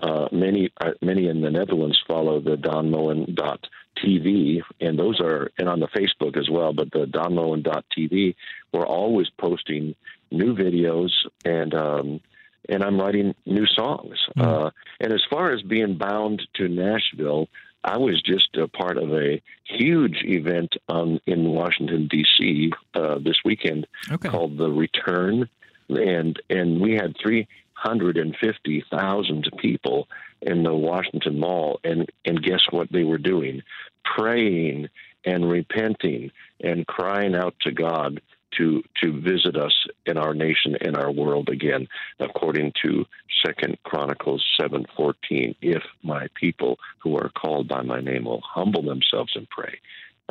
uh, 0.01 0.29
many 0.33 0.71
uh, 0.81 0.93
many 1.03 1.29
in 1.29 1.41
the 1.41 1.51
Netherlands 1.51 1.99
follow 2.07 2.41
the 2.41 2.57
Don 2.57 2.91
Moen 2.91 3.35
dot 3.35 3.67
TV, 4.03 4.61
and 4.81 4.99
those 4.99 5.21
are 5.21 5.51
and 5.59 5.69
on 5.69 5.81
the 5.81 5.89
Facebook 5.89 6.39
as 6.39 6.49
well. 6.49 6.73
But 6.73 6.93
the 6.93 7.07
Don 7.07 7.35
Moen 7.35 7.63
dot 7.63 7.85
TV, 7.97 8.37
we're 8.73 8.87
always 8.87 9.29
posting 9.39 9.95
new 10.31 10.55
videos 10.55 11.11
and. 11.45 11.75
Um, 11.75 12.21
and 12.69 12.85
I'm 12.85 13.01
writing 13.01 13.35
new 13.47 13.67
songs. 13.67 14.17
Uh, 14.39 14.71
and 15.01 15.13
as 15.13 15.23
far 15.31 15.53
as 15.53 15.63
being 15.63 15.97
bound 15.97 16.43
to 16.55 16.69
Nashville, 16.69 17.49
I 17.83 17.97
was 17.97 18.21
just 18.23 18.57
a 18.57 18.69
part 18.69 18.99
of 18.99 19.13
a 19.13 19.41
huge 19.65 20.23
event 20.25 20.75
um, 20.89 21.19
in 21.27 21.49
Washington 21.51 22.09
D.C. 22.09 22.73
Uh, 22.95 23.19
this 23.19 23.39
weekend 23.45 23.87
Okay. 24.11 24.29
called 24.29 24.59
the 24.59 24.71
Return, 24.71 25.49
and 25.89 26.41
and 26.51 26.81
we 26.81 26.93
had 26.95 27.17
three 27.23 27.49
hundred 27.73 28.19
and 28.19 28.37
fifty 28.37 28.85
thousand 28.91 29.49
people 29.59 30.09
in 30.43 30.63
the 30.63 30.75
Washington 30.75 31.39
Mall, 31.39 31.81
and 31.83 32.11
and 32.25 32.43
guess 32.43 32.61
what 32.71 32.93
they 32.93 33.05
were 33.05 33.19
doing? 33.19 33.63
Praying 34.05 34.89
and 35.25 35.51
repenting 35.51 36.31
and 36.63 36.87
crying 36.87 37.35
out 37.35 37.55
to 37.63 37.73
God 37.73 38.21
to 38.59 38.83
to 39.01 39.21
visit 39.21 39.57
us 39.57 39.87
in 40.07 40.17
our 40.17 40.35
nation 40.35 40.77
in 40.81 40.97
our 40.97 41.11
world 41.11 41.49
again, 41.49 41.89
according 42.19 42.73
to 42.83 43.07
Second 43.45 43.79
Chronicles 43.85 44.45
seven 44.61 44.87
fourteen. 44.97 45.55
If 45.61 45.83
my 46.03 46.29
people 46.35 46.79
who 47.03 47.17
are 47.17 47.31
called 47.31 47.69
by 47.69 47.83
my 47.83 48.01
name 48.01 48.25
will 48.25 48.43
humble 48.43 48.83
themselves 48.83 49.33
and 49.35 49.49
pray, 49.51 49.79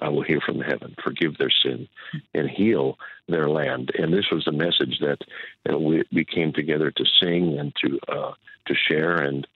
I 0.01 0.09
will 0.09 0.23
hear 0.23 0.41
from 0.41 0.59
heaven, 0.59 0.95
forgive 1.03 1.37
their 1.37 1.51
sin, 1.63 1.87
and 2.33 2.49
heal 2.49 2.97
their 3.27 3.49
land. 3.49 3.91
And 3.97 4.13
this 4.13 4.29
was 4.31 4.45
the 4.45 4.51
message 4.51 4.99
that, 5.01 5.19
that 5.65 5.79
we, 5.79 6.03
we 6.11 6.25
came 6.25 6.53
together 6.53 6.91
to 6.91 7.05
sing 7.21 7.57
and 7.59 7.73
to 7.81 7.99
uh, 8.07 8.33
to 8.67 8.73
share. 8.75 9.15
And 9.15 9.47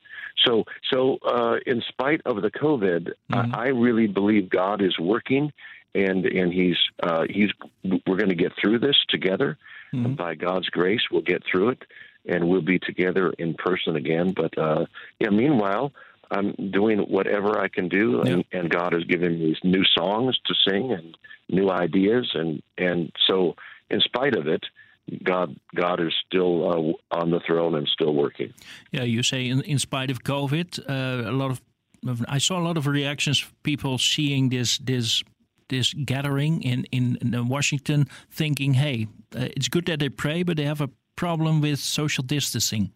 so, 0.46 0.64
so 0.92 1.18
uh, 1.26 1.58
in 1.66 1.82
spite 1.88 2.22
of 2.26 2.42
the 2.42 2.52
COVID, 2.52 3.14
Mhm. 3.32 3.56
I, 3.56 3.66
I 3.66 3.68
really 3.68 4.08
believe 4.08 4.50
God 4.50 4.82
is 4.82 4.98
working, 5.00 5.54
and 5.96 6.26
and 6.26 6.54
He's 6.54 6.78
uh, 7.02 7.26
He's 7.30 7.50
we're 7.84 8.18
going 8.18 8.30
to 8.30 8.36
get 8.36 8.54
through 8.62 8.80
this 8.80 8.98
together. 9.10 9.58
Mhm. 9.94 10.16
By 10.16 10.36
God's 10.36 10.70
grace, 10.70 11.02
we'll 11.12 11.22
get 11.22 11.44
through 11.50 11.70
it, 11.70 11.84
and 12.26 12.50
we'll 12.50 12.62
be 12.62 12.80
together 12.80 13.32
in 13.38 13.54
person 13.54 13.96
again. 13.96 14.34
But 14.36 14.58
uh, 14.58 14.86
yeah, 15.20 15.30
meanwhile. 15.30 15.94
I'm 16.32 16.72
doing 16.72 17.00
whatever 17.00 17.60
I 17.60 17.68
can 17.68 17.90
do, 17.90 18.22
and, 18.22 18.44
and 18.52 18.68
God 18.68 18.94
has 18.94 19.04
given 19.04 19.38
me 19.38 19.56
new 19.64 19.84
songs 19.96 20.40
to 20.46 20.56
sing 20.68 20.92
and 20.92 21.16
new 21.48 21.70
ideas, 21.70 22.32
and 22.34 22.64
and 22.76 23.12
so 23.28 23.56
in 23.92 24.00
spite 24.02 24.36
of 24.36 24.48
it, 24.48 24.64
God 25.24 25.56
God 25.76 26.00
is 26.00 26.14
still 26.26 26.70
uh, 27.12 27.18
on 27.20 27.32
the 27.32 27.40
throne 27.46 27.76
and 27.76 27.88
still 27.88 28.14
working. 28.14 28.54
Yeah, 28.92 29.04
you 29.04 29.22
say 29.22 29.48
in, 29.48 29.62
in 29.62 29.80
spite 29.80 30.10
of 30.10 30.24
COVID, 30.24 30.80
uh, 30.90 31.30
a 31.30 31.32
lot 31.32 31.52
of 31.52 31.62
I 32.28 32.38
saw 32.40 32.60
a 32.60 32.64
lot 32.64 32.78
of 32.78 32.88
reactions, 32.88 33.46
people 33.64 33.98
seeing 33.98 34.50
this 34.50 34.78
this 34.80 35.24
this 35.74 35.94
gathering 35.94 36.62
in 36.62 36.86
in, 36.92 37.18
in 37.22 37.48
Washington, 37.48 38.08
thinking, 38.32 38.76
"Hey, 38.76 39.08
uh, 39.36 39.50
it's 39.56 39.68
good 39.68 39.86
that 39.88 40.00
they 40.00 40.10
pray, 40.10 40.44
but 40.44 40.58
they 40.58 40.66
have 40.66 40.82
a 40.82 40.90
problem 41.16 41.62
with 41.62 41.80
social 41.80 42.24
distancing." 42.24 42.92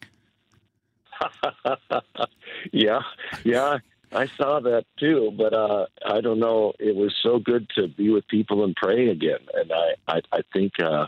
yeah, 2.72 3.02
yeah. 3.44 3.80
I 4.12 4.28
saw 4.38 4.62
that 4.62 4.86
too, 4.98 5.34
but 5.38 5.54
uh, 5.54 5.88
I 6.06 6.22
don't 6.22 6.40
know. 6.40 6.74
It 6.80 6.96
was 6.96 7.14
so 7.22 7.40
good 7.40 7.70
to 7.76 7.88
be 7.88 8.10
with 8.10 8.28
people 8.28 8.64
and 8.64 8.76
pray 8.76 9.10
again, 9.10 9.40
and 9.54 9.72
I, 9.72 9.88
I, 10.08 10.22
I 10.32 10.42
think, 10.54 10.80
uh, 10.80 11.08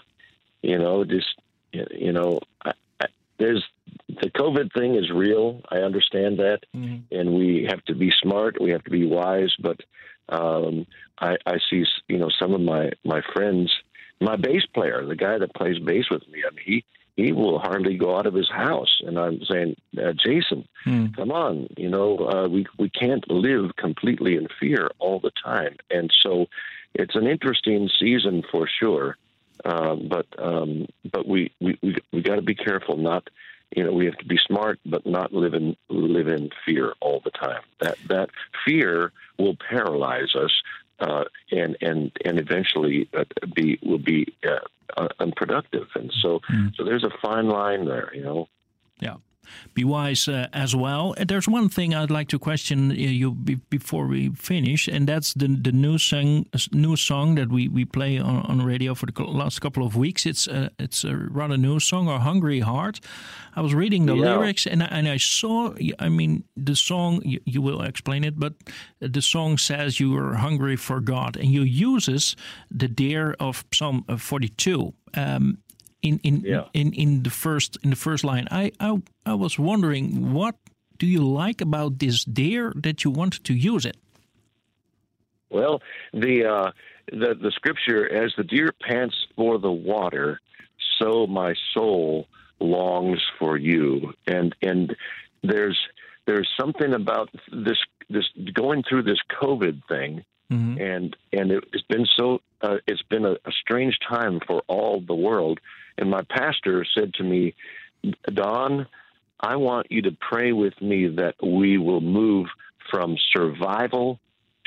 you 0.62 0.77
know, 0.77 1.05
just 1.05 1.34
you 1.71 2.12
know, 2.12 2.39
I, 2.65 2.73
I, 2.99 3.05
there's 3.38 3.63
the 4.08 4.29
COVID 4.32 4.73
thing 4.73 4.95
is 4.95 5.10
real. 5.12 5.62
I 5.69 5.77
understand 5.77 6.39
that, 6.39 6.60
mm-hmm. 6.75 7.15
and 7.15 7.34
we 7.34 7.67
have 7.69 7.84
to 7.86 7.95
be 7.95 8.12
smart. 8.21 8.62
We 8.62 8.71
have 8.71 8.84
to 8.84 8.89
be 8.89 9.05
wise. 9.05 9.53
But 9.60 9.79
um, 10.31 10.85
I, 11.19 11.37
I 11.45 11.57
see, 11.69 11.83
you 12.07 12.17
know, 12.17 12.29
some 12.39 12.53
of 12.53 12.61
my 12.61 12.91
my 13.03 13.21
friends, 13.33 13.71
my 14.19 14.35
bass 14.35 14.65
player, 14.73 15.05
the 15.05 15.15
guy 15.15 15.37
that 15.37 15.55
plays 15.55 15.79
bass 15.79 16.05
with 16.09 16.27
me. 16.29 16.43
I 16.45 16.53
mean, 16.53 16.63
he 16.65 16.85
he 17.15 17.31
will 17.33 17.59
hardly 17.59 17.97
go 17.97 18.17
out 18.17 18.25
of 18.25 18.33
his 18.33 18.49
house. 18.49 19.01
And 19.05 19.19
I'm 19.19 19.41
saying, 19.43 19.75
uh, 19.97 20.13
Jason, 20.13 20.67
hmm. 20.83 21.07
come 21.07 21.31
on, 21.31 21.67
you 21.77 21.89
know, 21.89 22.17
uh, 22.17 22.47
we 22.47 22.65
we 22.77 22.89
can't 22.89 23.29
live 23.29 23.75
completely 23.75 24.35
in 24.35 24.47
fear 24.59 24.89
all 24.99 25.19
the 25.19 25.31
time. 25.43 25.75
And 25.89 26.11
so, 26.23 26.47
it's 26.93 27.15
an 27.15 27.27
interesting 27.27 27.89
season 27.99 28.43
for 28.51 28.67
sure. 28.67 29.17
Uh, 29.65 29.95
but 29.95 30.27
um, 30.37 30.85
but 31.11 31.27
we 31.27 31.51
we 31.59 31.77
we, 31.81 31.97
we 32.13 32.21
got 32.21 32.35
to 32.35 32.41
be 32.41 32.55
careful. 32.55 32.95
Not, 32.95 33.29
you 33.75 33.84
know, 33.84 33.91
we 33.91 34.05
have 34.05 34.17
to 34.17 34.25
be 34.25 34.38
smart, 34.38 34.79
but 34.86 35.05
not 35.05 35.34
live 35.34 35.53
in 35.53 35.75
live 35.89 36.27
in 36.27 36.49
fear 36.65 36.93
all 37.01 37.21
the 37.23 37.32
time. 37.32 37.62
That 37.79 37.97
that 38.08 38.29
fear 38.65 39.12
will 39.38 39.55
paralyze 39.55 40.36
us. 40.36 40.51
Uh, 40.99 41.23
and 41.51 41.77
and 41.79 42.12
and 42.25 42.39
eventually 42.39 43.08
uh, 43.17 43.23
be 43.55 43.79
will 43.82 43.99
be 43.99 44.36
uh, 44.45 44.60
uh, 44.97 45.08
unproductive. 45.19 45.88
And 45.95 46.12
so, 46.21 46.41
mm. 46.51 46.75
so 46.75 46.84
there's 46.84 47.05
a 47.05 47.12
fine 47.21 47.47
line 47.47 47.86
there, 47.86 48.12
you 48.13 48.21
know. 48.21 48.49
Yeah. 48.99 49.15
Be 49.73 49.83
wise 49.83 50.27
uh, 50.27 50.47
as 50.53 50.75
well. 50.75 51.13
And 51.17 51.29
there's 51.29 51.47
one 51.47 51.69
thing 51.69 51.93
I'd 51.93 52.12
like 52.12 52.27
to 52.29 52.39
question 52.39 52.91
uh, 52.91 52.93
you 52.93 53.31
before 53.69 54.07
we 54.07 54.29
finish, 54.29 54.88
and 54.88 55.07
that's 55.07 55.33
the 55.33 55.47
the 55.47 55.71
new 55.71 55.97
song 55.97 56.45
new 56.71 56.95
song 56.95 57.35
that 57.35 57.49
we, 57.49 57.67
we 57.67 57.85
play 57.85 58.19
on, 58.19 58.41
on 58.45 58.62
radio 58.62 58.95
for 58.95 59.05
the 59.05 59.23
last 59.23 59.59
couple 59.59 59.85
of 59.85 59.95
weeks. 59.95 60.25
It's 60.25 60.47
a, 60.47 60.69
it's 60.79 61.03
a 61.03 61.15
rather 61.15 61.57
new 61.57 61.79
song, 61.79 62.07
"A 62.07 62.19
Hungry 62.19 62.59
Heart." 62.59 62.99
I 63.55 63.62
was 63.62 63.73
reading 63.73 64.05
the 64.05 64.15
yeah. 64.15 64.35
lyrics, 64.35 64.67
and 64.67 64.83
I, 64.83 64.88
and 64.88 65.07
I 65.07 65.17
saw. 65.17 65.73
I 65.99 66.09
mean, 66.09 66.43
the 66.55 66.75
song 66.75 67.21
you, 67.25 67.39
you, 67.45 67.62
will 67.62 67.81
explain 67.81 68.23
it, 68.23 68.39
but 68.39 68.53
the 68.99 69.21
song 69.21 69.57
says 69.57 69.99
you 69.99 70.15
are 70.17 70.35
hungry 70.35 70.75
for 70.75 70.99
God, 71.01 71.35
and 71.38 71.51
you 71.51 71.63
uses 71.63 72.35
the 72.71 72.88
deer 72.88 73.35
of 73.39 73.65
Psalm 73.73 74.05
42. 74.17 74.93
Um, 75.15 75.57
in 76.01 76.19
in, 76.23 76.41
yeah. 76.41 76.65
in 76.73 76.93
in 76.93 77.23
the 77.23 77.29
first 77.29 77.77
in 77.83 77.89
the 77.89 77.95
first 77.95 78.23
line. 78.23 78.47
I, 78.51 78.71
I 78.79 79.01
I 79.25 79.33
was 79.33 79.59
wondering 79.59 80.33
what 80.33 80.55
do 80.97 81.05
you 81.05 81.21
like 81.21 81.62
about 81.62 81.99
this 81.99 82.23
deer 82.23 82.73
that 82.75 83.03
you 83.03 83.12
want 83.12 83.43
to 83.43 83.53
use 83.53 83.85
it? 83.85 83.97
Well, 85.49 85.81
the 86.13 86.45
uh, 86.45 86.71
the 87.12 87.35
the 87.35 87.51
scripture 87.51 88.12
as 88.12 88.33
the 88.38 88.43
deer 88.43 88.71
pants 88.81 89.15
for 89.35 89.57
the 89.57 89.71
water, 89.71 90.39
so 90.99 91.27
my 91.27 91.53
soul 91.73 92.27
longs 92.59 93.21
for 93.38 93.57
you. 93.57 94.13
And 94.27 94.55
and 94.62 94.95
there's 95.43 95.79
there's 96.27 96.49
something 96.59 96.93
about 96.93 97.29
this 97.51 97.77
this 98.09 98.25
going 98.53 98.83
through 98.83 99.03
this 99.03 99.19
COVID 99.41 99.81
thing 99.88 100.23
Mm-hmm. 100.51 100.81
and 100.81 101.15
and 101.31 101.51
it's 101.51 101.83
been 101.89 102.07
so 102.17 102.41
uh, 102.61 102.77
it's 102.87 103.01
been 103.03 103.25
a, 103.25 103.33
a, 103.33 103.51
strange 103.51 103.97
time 104.07 104.39
for 104.45 104.61
all 104.67 105.01
the 105.01 105.15
world 105.15 105.59
and 105.99 106.09
my 106.09 106.21
pastor 106.29 106.85
said 106.95 107.13
to 107.15 107.23
me, 107.23 107.55
Don, 108.33 108.87
I 109.39 109.57
want 109.57 109.91
you 109.91 110.01
to 110.03 110.11
pray 110.11 110.53
with 110.53 110.81
me 110.81 111.07
that 111.07 111.35
we 111.43 111.77
will 111.77 112.01
move 112.01 112.47
from 112.89 113.17
survival 113.33 114.19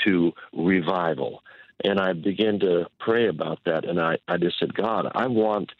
to 0.04 0.32
revival. 0.52 1.42
And 1.84 1.98
I 1.98 2.12
began 2.12 2.60
to 2.60 2.86
pray 3.00 3.28
about 3.28 3.60
that. 3.64 3.86
And 3.86 3.98
I, 3.98 4.18
I 4.28 4.36
just 4.36 4.58
said, 4.58 4.74
God, 4.74 5.10
I 5.14 5.26
want 5.26 5.72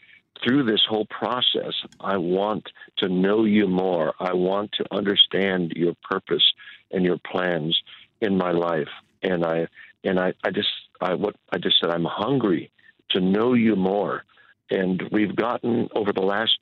through 0.43 0.63
this 0.63 0.81
whole 0.89 1.05
process, 1.05 1.73
I 1.99 2.17
want 2.17 2.67
to 2.97 3.07
know 3.07 3.45
you 3.45 3.67
more. 3.67 4.13
I 4.19 4.33
want 4.33 4.71
to 4.73 4.85
understand 4.91 5.73
your 5.75 5.93
purpose 6.09 6.43
and 6.91 7.05
your 7.05 7.19
plans 7.19 7.79
in 8.19 8.37
my 8.37 8.51
life. 8.51 8.89
And 9.21 9.45
I 9.45 9.67
and 10.03 10.19
I, 10.19 10.33
I 10.43 10.51
just 10.51 10.69
I 11.01 11.13
what 11.15 11.35
I 11.51 11.57
just 11.57 11.79
said 11.79 11.89
I'm 11.89 12.05
hungry 12.05 12.71
to 13.11 13.21
know 13.21 13.53
you 13.53 13.75
more. 13.75 14.23
And 14.69 15.03
we've 15.11 15.35
gotten 15.35 15.89
over 15.93 16.11
the 16.13 16.21
last 16.21 16.57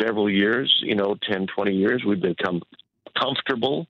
several 0.00 0.28
years, 0.30 0.74
you 0.82 0.94
know, 0.94 1.16
10, 1.30 1.46
20 1.46 1.72
years, 1.72 2.02
we've 2.04 2.20
become 2.20 2.62
comfortable 3.18 3.86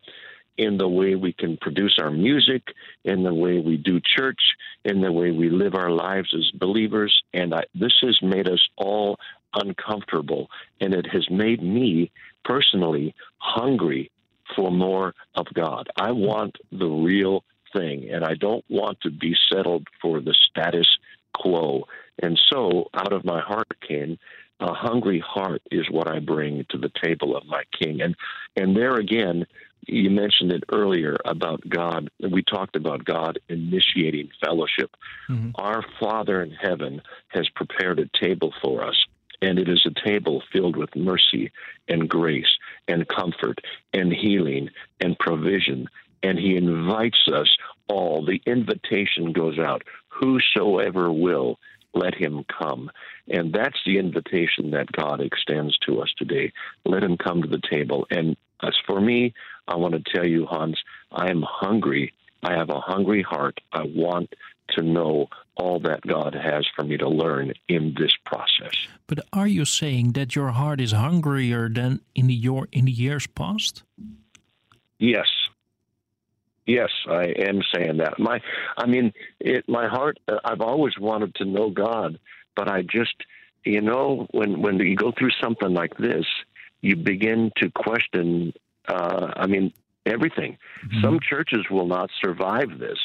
in 0.57 0.77
the 0.77 0.89
way 0.89 1.15
we 1.15 1.33
can 1.33 1.57
produce 1.57 1.97
our 2.01 2.11
music, 2.11 2.63
in 3.05 3.23
the 3.23 3.35
way 3.35 3.59
we 3.59 3.77
do 3.77 4.01
church, 4.01 4.41
in 4.85 5.01
the 5.01 5.11
way 5.11 5.31
we 5.31 5.51
live 5.51 5.75
our 5.75 5.91
lives 5.91 6.33
as 6.37 6.51
believers. 6.59 7.23
And 7.33 7.55
I, 7.55 7.65
this 7.75 7.95
has 8.03 8.19
made 8.23 8.49
us 8.49 8.61
all 8.77 9.19
uncomfortable. 9.55 10.49
And 10.81 10.95
it 10.95 11.07
has 11.13 11.29
made 11.31 11.63
me 11.63 12.13
personally 12.45 13.15
hungry 13.39 14.11
for 14.55 14.71
more 14.71 15.15
of 15.35 15.47
God. 15.55 15.89
I 15.97 16.13
want 16.13 16.57
the 16.71 16.87
real 16.87 17.45
thing, 17.75 18.09
and 18.11 18.25
I 18.25 18.35
don't 18.35 18.65
want 18.69 19.01
to 19.03 19.11
be 19.11 19.35
settled 19.53 19.87
for 20.01 20.21
the 20.21 20.35
status 20.51 20.89
quo. 21.35 21.87
And 22.23 22.41
so 22.53 22.89
out 22.95 23.13
of 23.13 23.25
my 23.25 23.41
heart 23.41 23.69
came 23.87 24.19
a 24.61 24.73
hungry 24.73 25.23
heart 25.25 25.63
is 25.71 25.91
what 25.91 26.09
I 26.09 26.21
bring 26.21 26.65
to 26.71 26.79
the 26.79 26.91
table 27.03 27.37
of 27.37 27.47
my 27.47 27.65
king. 27.79 28.01
And 28.01 28.15
and 28.57 28.77
there 28.77 28.95
again, 28.95 29.47
you 29.87 30.11
mentioned 30.11 30.53
it 30.53 30.65
earlier 30.73 31.17
about 31.25 31.69
God. 31.69 32.09
We 32.21 32.43
talked 32.43 32.77
about 32.77 33.05
God 33.05 33.39
initiating 33.49 34.31
fellowship. 34.45 34.91
Mm-hmm. 35.29 35.51
Our 35.57 35.83
Father 36.01 36.43
in 36.43 36.53
heaven 36.53 37.03
has 37.29 37.49
prepared 37.55 37.99
a 37.99 38.25
table 38.25 38.55
for 38.63 38.83
us. 38.83 38.97
And 39.43 39.59
it 39.59 39.69
is 39.69 39.85
a 39.85 40.09
table 40.09 40.43
filled 40.53 40.77
with 40.77 40.97
mercy 40.97 41.51
and 41.89 42.09
grace 42.09 42.57
and 42.89 43.07
comfort 43.09 43.59
and 43.93 44.11
healing 44.11 44.71
and 45.01 45.19
provision. 45.19 45.89
And 46.25 46.39
he 46.39 46.57
invites 46.57 47.29
us 47.33 47.55
all. 47.89 48.25
The 48.25 48.41
invitation 48.47 49.33
goes 49.33 49.59
out 49.59 49.83
whosoever 50.09 51.13
will 51.13 51.59
let 51.93 52.15
him 52.15 52.45
come. 52.59 52.91
And 53.29 53.53
that's 53.53 53.79
the 53.87 53.99
invitation 53.99 54.71
that 54.71 54.91
God 54.93 55.21
extends 55.21 55.77
to 55.87 56.01
us 56.01 56.13
today. 56.17 56.53
Let 56.85 57.05
him 57.05 57.17
come 57.17 57.43
to 57.43 57.49
the 57.49 57.63
table. 57.71 58.07
And 58.11 58.37
as 58.63 58.75
for 58.87 59.01
me, 59.01 59.35
I 59.69 59.77
want 59.77 59.95
to 59.95 60.13
tell 60.15 60.27
you, 60.27 60.47
Hans, 60.47 60.81
I 61.13 61.31
am 61.31 61.45
hungry. 61.47 62.13
I 62.43 62.55
have 62.55 62.71
a 62.71 62.81
hungry 62.81 63.23
heart. 63.23 63.61
I 63.73 63.83
want 63.85 64.35
to 64.71 64.83
know 64.83 65.29
all 65.57 65.79
that 65.81 66.01
God 66.03 66.35
has 66.35 66.67
for 66.75 66.85
me 66.85 66.97
to 66.97 67.09
learn 67.09 67.53
in 67.69 67.95
this 67.99 68.13
process. 68.25 68.75
But 69.07 69.21
are 69.33 69.47
you 69.47 69.65
saying 69.65 70.13
that 70.13 70.35
your 70.35 70.51
heart 70.51 70.81
is 70.81 70.93
hungrier 70.93 71.69
than 71.69 72.01
in 72.15 72.27
the 72.27 72.35
your 72.35 72.69
in 72.73 72.87
the 72.87 72.93
years 72.93 73.27
past? 73.27 73.83
Yes, 74.99 75.29
Yes, 76.67 76.91
I 77.09 77.25
am 77.25 77.61
saying 77.75 77.99
that. 77.99 78.19
My, 78.19 78.41
I 78.77 78.87
mean, 78.87 79.13
it. 79.41 79.69
My 79.69 79.87
heart. 79.87 80.19
Uh, 80.27 80.39
I've 80.45 80.63
always 80.63 80.99
wanted 80.99 81.35
to 81.37 81.45
know 81.45 81.71
God, 81.71 82.19
but 82.57 82.69
I 82.71 82.83
just, 82.83 83.15
you 83.65 83.83
know, 83.83 84.27
when 84.31 84.63
when 84.63 84.79
you 84.79 84.97
go 84.97 85.13
through 85.13 85.31
something 85.43 85.75
like 85.75 85.97
this, 85.99 86.25
you 86.81 86.97
begin 86.97 87.53
to 87.59 87.71
question. 87.71 88.55
Uh, 88.89 89.33
I 89.37 89.47
mean, 89.47 89.73
everything. 90.07 90.57
Mm-hmm. 90.87 91.03
Some 91.03 91.21
churches 91.21 91.67
will 91.71 91.87
not 91.87 92.11
survive 92.23 92.79
this. 92.79 92.99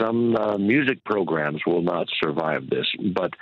Some 0.00 0.36
uh, 0.36 0.58
music 0.58 1.02
programs 1.04 1.62
will 1.66 1.82
not 1.82 2.08
survive 2.22 2.68
this. 2.68 2.86
But 3.14 3.34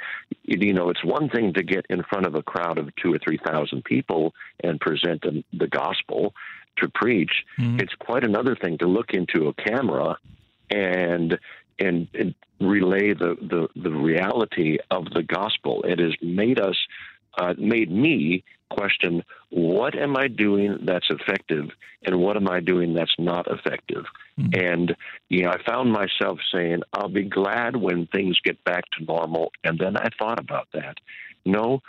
you 0.42 0.74
know, 0.74 0.90
it's 0.90 1.04
one 1.04 1.30
thing 1.30 1.54
to 1.54 1.62
get 1.62 1.86
in 1.88 2.02
front 2.02 2.26
of 2.26 2.34
a 2.34 2.42
crowd 2.42 2.76
of 2.76 2.94
two 2.96 3.14
or 3.14 3.18
three 3.18 3.38
thousand 3.38 3.84
people 3.84 4.34
and 4.62 4.78
present 4.80 5.22
them 5.22 5.44
the 5.52 5.66
gospel 5.66 6.34
to 6.78 6.88
preach. 6.88 7.44
Mm-hmm. 7.58 7.80
It's 7.80 7.94
quite 7.94 8.24
another 8.24 8.56
thing 8.56 8.78
to 8.78 8.86
look 8.86 9.10
into 9.12 9.48
a 9.48 9.54
camera 9.54 10.18
and 10.70 11.38
and, 11.78 12.08
and 12.14 12.34
relay 12.58 13.12
the, 13.12 13.36
the, 13.38 13.68
the 13.78 13.90
reality 13.90 14.78
of 14.90 15.04
the 15.12 15.22
gospel. 15.22 15.82
It 15.82 15.98
has 15.98 16.14
made 16.22 16.58
us 16.58 16.76
uh, 17.38 17.52
made 17.58 17.90
me 17.90 18.44
question 18.70 19.22
what 19.50 19.94
am 19.94 20.16
I 20.16 20.26
doing 20.28 20.78
that's 20.82 21.08
effective 21.10 21.70
and 22.02 22.18
what 22.18 22.36
am 22.36 22.48
I 22.48 22.60
doing 22.60 22.94
that's 22.94 23.14
not 23.18 23.46
effective. 23.46 24.04
Mm-hmm. 24.38 24.64
And 24.64 24.96
you 25.28 25.42
know, 25.42 25.50
I 25.50 25.62
found 25.62 25.92
myself 25.92 26.38
saying, 26.52 26.82
"I'll 26.92 27.08
be 27.08 27.24
glad 27.24 27.76
when 27.76 28.06
things 28.06 28.38
get 28.42 28.62
back 28.64 28.84
to 28.92 29.04
normal." 29.04 29.52
And 29.64 29.78
then 29.78 29.96
I 29.96 30.08
thought 30.18 30.40
about 30.40 30.68
that. 30.72 30.96
No, 31.44 31.82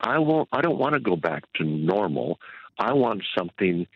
I 0.00 0.18
won't. 0.18 0.48
I 0.52 0.60
don't 0.60 0.78
want 0.78 0.94
to 0.94 1.00
go 1.00 1.16
back 1.16 1.44
to 1.56 1.64
normal. 1.64 2.38
I 2.78 2.92
want 2.92 3.22
something 3.36 3.86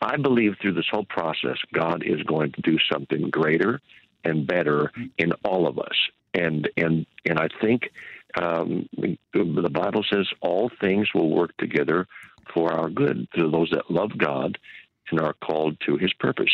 I 0.00 0.16
believe 0.16 0.54
through 0.60 0.74
this 0.74 0.88
whole 0.90 1.04
process, 1.04 1.58
God 1.72 2.02
is 2.04 2.22
going 2.22 2.52
to 2.52 2.62
do 2.62 2.78
something 2.90 3.30
greater 3.30 3.80
and 4.24 4.46
better 4.46 4.90
in 5.18 5.32
all 5.44 5.66
of 5.66 5.78
us. 5.78 5.96
And 6.32 6.68
and 6.76 7.06
and 7.28 7.38
I 7.38 7.48
think 7.60 7.90
um, 8.40 8.88
the 9.32 9.70
Bible 9.70 10.04
says 10.10 10.26
all 10.40 10.70
things 10.80 11.08
will 11.14 11.30
work 11.30 11.56
together 11.58 12.06
for 12.52 12.72
our 12.72 12.88
good 12.88 13.28
to 13.36 13.50
those 13.50 13.70
that 13.70 13.90
love 13.90 14.16
God 14.18 14.58
and 15.10 15.20
are 15.20 15.34
called 15.34 15.76
to 15.86 15.96
his 15.96 16.12
purpose. 16.14 16.50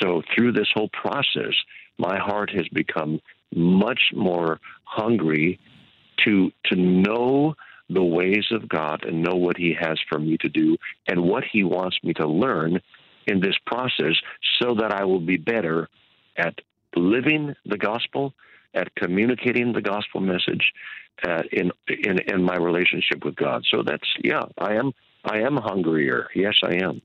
So 0.00 0.22
through 0.34 0.52
this 0.52 0.68
whole 0.74 0.90
process, 0.90 1.54
my 1.98 2.18
heart 2.18 2.50
has 2.50 2.68
become 2.68 3.20
much 3.54 4.12
more 4.14 4.60
hungry 4.84 5.58
to 6.24 6.52
to 6.66 6.76
know 6.76 7.54
the 7.88 8.02
ways 8.02 8.46
of 8.50 8.68
God 8.68 9.04
and 9.04 9.22
know 9.22 9.36
what 9.36 9.56
he 9.56 9.76
has 9.78 9.98
for 10.08 10.18
me 10.18 10.36
to 10.38 10.48
do 10.48 10.76
and 11.06 11.22
what 11.22 11.44
he 11.44 11.62
wants 11.64 11.98
me 12.02 12.14
to 12.14 12.26
learn 12.26 12.80
in 13.26 13.40
this 13.40 13.56
process 13.66 14.14
so 14.60 14.74
that 14.74 14.92
I 14.92 15.04
will 15.04 15.20
be 15.20 15.36
better 15.36 15.88
at 16.36 16.60
living 16.96 17.54
the 17.66 17.78
gospel, 17.78 18.34
at 18.74 18.94
communicating 18.94 19.72
the 19.72 19.82
gospel 19.82 20.20
message 20.20 20.72
uh, 21.26 21.42
in, 21.52 21.70
in 21.88 22.18
in 22.26 22.42
my 22.42 22.56
relationship 22.56 23.24
with 23.24 23.36
God. 23.36 23.64
So 23.70 23.82
that's 23.82 24.08
yeah, 24.22 24.44
I 24.58 24.74
am 24.74 24.92
I 25.24 25.40
am 25.40 25.56
hungrier. 25.56 26.28
Yes, 26.34 26.54
I 26.62 26.74
am. 26.82 27.02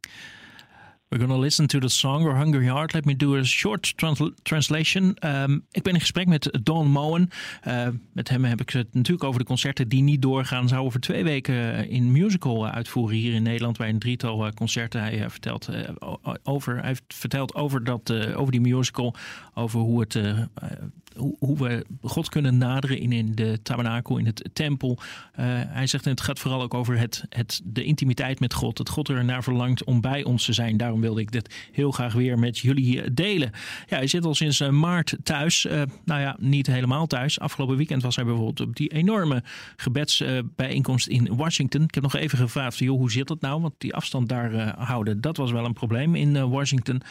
We're 1.10 1.28
to 1.28 1.40
listen 1.40 1.68
to 1.68 1.80
the 1.80 1.90
song 1.90 2.26
or 2.26 2.36
Hungry 2.36 2.68
Heart. 2.68 2.94
Let 2.94 3.06
me 3.06 3.16
do 3.16 3.36
a 3.36 3.44
short 3.44 3.98
trans 3.98 4.22
translation. 4.44 5.18
Um, 5.26 5.66
ik 5.72 5.84
ben 5.84 5.94
in 5.94 6.00
gesprek 6.00 6.28
met 6.28 6.60
Don 6.64 6.88
Moen. 6.88 7.30
Uh, 7.68 7.88
met 8.14 8.30
hem 8.30 8.44
heb 8.44 8.62
ik 8.62 8.70
het 8.70 8.94
natuurlijk 8.94 9.24
over 9.24 9.40
de 9.40 9.46
concerten 9.46 9.88
die 9.88 10.02
niet 10.02 10.22
doorgaan. 10.22 10.68
Zou 10.68 10.86
over 10.86 11.00
twee 11.00 11.24
weken 11.24 11.90
in 11.90 12.12
musical 12.12 12.68
uitvoeren 12.68 13.18
hier 13.18 13.34
in 13.34 13.44
Nederland 13.44 13.78
bij 13.78 13.90
een 13.90 14.00
drietal 14.00 14.54
concerten. 14.54 15.02
Hij 15.02 15.30
vertelt 15.30 15.70
over, 16.44 16.78
hij 16.78 16.88
heeft 16.88 17.04
verteld 17.08 17.56
over, 17.56 17.84
dat, 17.84 18.34
over 18.36 18.52
die 18.52 18.62
musical, 18.62 19.16
over 19.54 19.80
hoe 19.80 20.00
het 20.00 20.20
hoe, 21.40 21.58
we 21.58 21.86
God 22.02 22.30
kunnen 22.30 22.58
naderen 22.58 23.00
in, 23.00 23.12
in 23.12 23.36
de 23.36 23.60
tabernakel, 23.64 24.18
in 24.18 24.26
het 24.26 24.50
tempel. 24.54 24.98
Hij 25.32 25.88
zegt, 25.88 26.06
het 26.06 26.22
gaat 26.22 26.40
vooral 26.40 26.62
ook 26.62 26.74
over 26.74 26.98
het, 26.98 27.24
het, 27.30 27.62
de 27.64 27.84
intimiteit 27.84 28.40
met 28.40 28.54
God. 28.54 28.78
Dat 28.78 28.90
God 28.90 29.10
er 29.10 29.26
naar 29.26 29.44
verlangt 29.44 29.84
om 29.84 30.02
bij 30.02 30.24
ons 30.24 30.46
te 30.46 30.54
zijn. 30.54 30.78
Daarom 30.78 30.99
wilde 31.02 31.22
ik 31.22 31.32
dit 31.32 31.70
heel 31.72 31.92
graag 31.92 32.14
weer 32.14 32.40
met 32.40 32.58
jullie 32.58 33.14
delen. 33.14 33.52
Ja, 33.88 33.98
hij 33.98 34.08
zit 34.08 34.26
al 34.26 34.36
sinds 34.36 34.60
uh, 34.60 34.70
maart 34.70 35.18
thuis. 35.24 35.66
Uh, 35.66 35.82
nou 36.06 36.22
ja, 36.22 36.36
niet 36.40 36.68
helemaal 36.68 37.08
thuis. 37.08 37.40
Afgelopen 37.40 37.78
weekend 37.78 38.02
was 38.02 38.16
hij 38.16 38.26
bijvoorbeeld 38.26 38.60
op 38.60 38.76
die 38.76 38.90
enorme 38.90 39.44
gebedsbijeenkomst 39.76 41.08
in 41.08 41.36
Washington. 41.36 41.84
Ik 41.84 41.94
heb 41.94 42.04
nog 42.04 42.16
even 42.16 42.38
gevraagd, 42.38 42.78
joh, 42.78 42.98
hoe 42.98 43.12
zit 43.12 43.28
dat 43.28 43.42
nou? 43.42 43.62
Want 43.62 43.74
die 43.78 43.96
afstand 43.96 44.30
daar 44.30 44.80
houden, 44.80 45.22
dat 45.22 45.38
was 45.38 45.52
wel 45.52 45.66
een 45.66 45.74
probleem 45.74 46.16
in 46.16 46.50
Washington. 46.50 47.02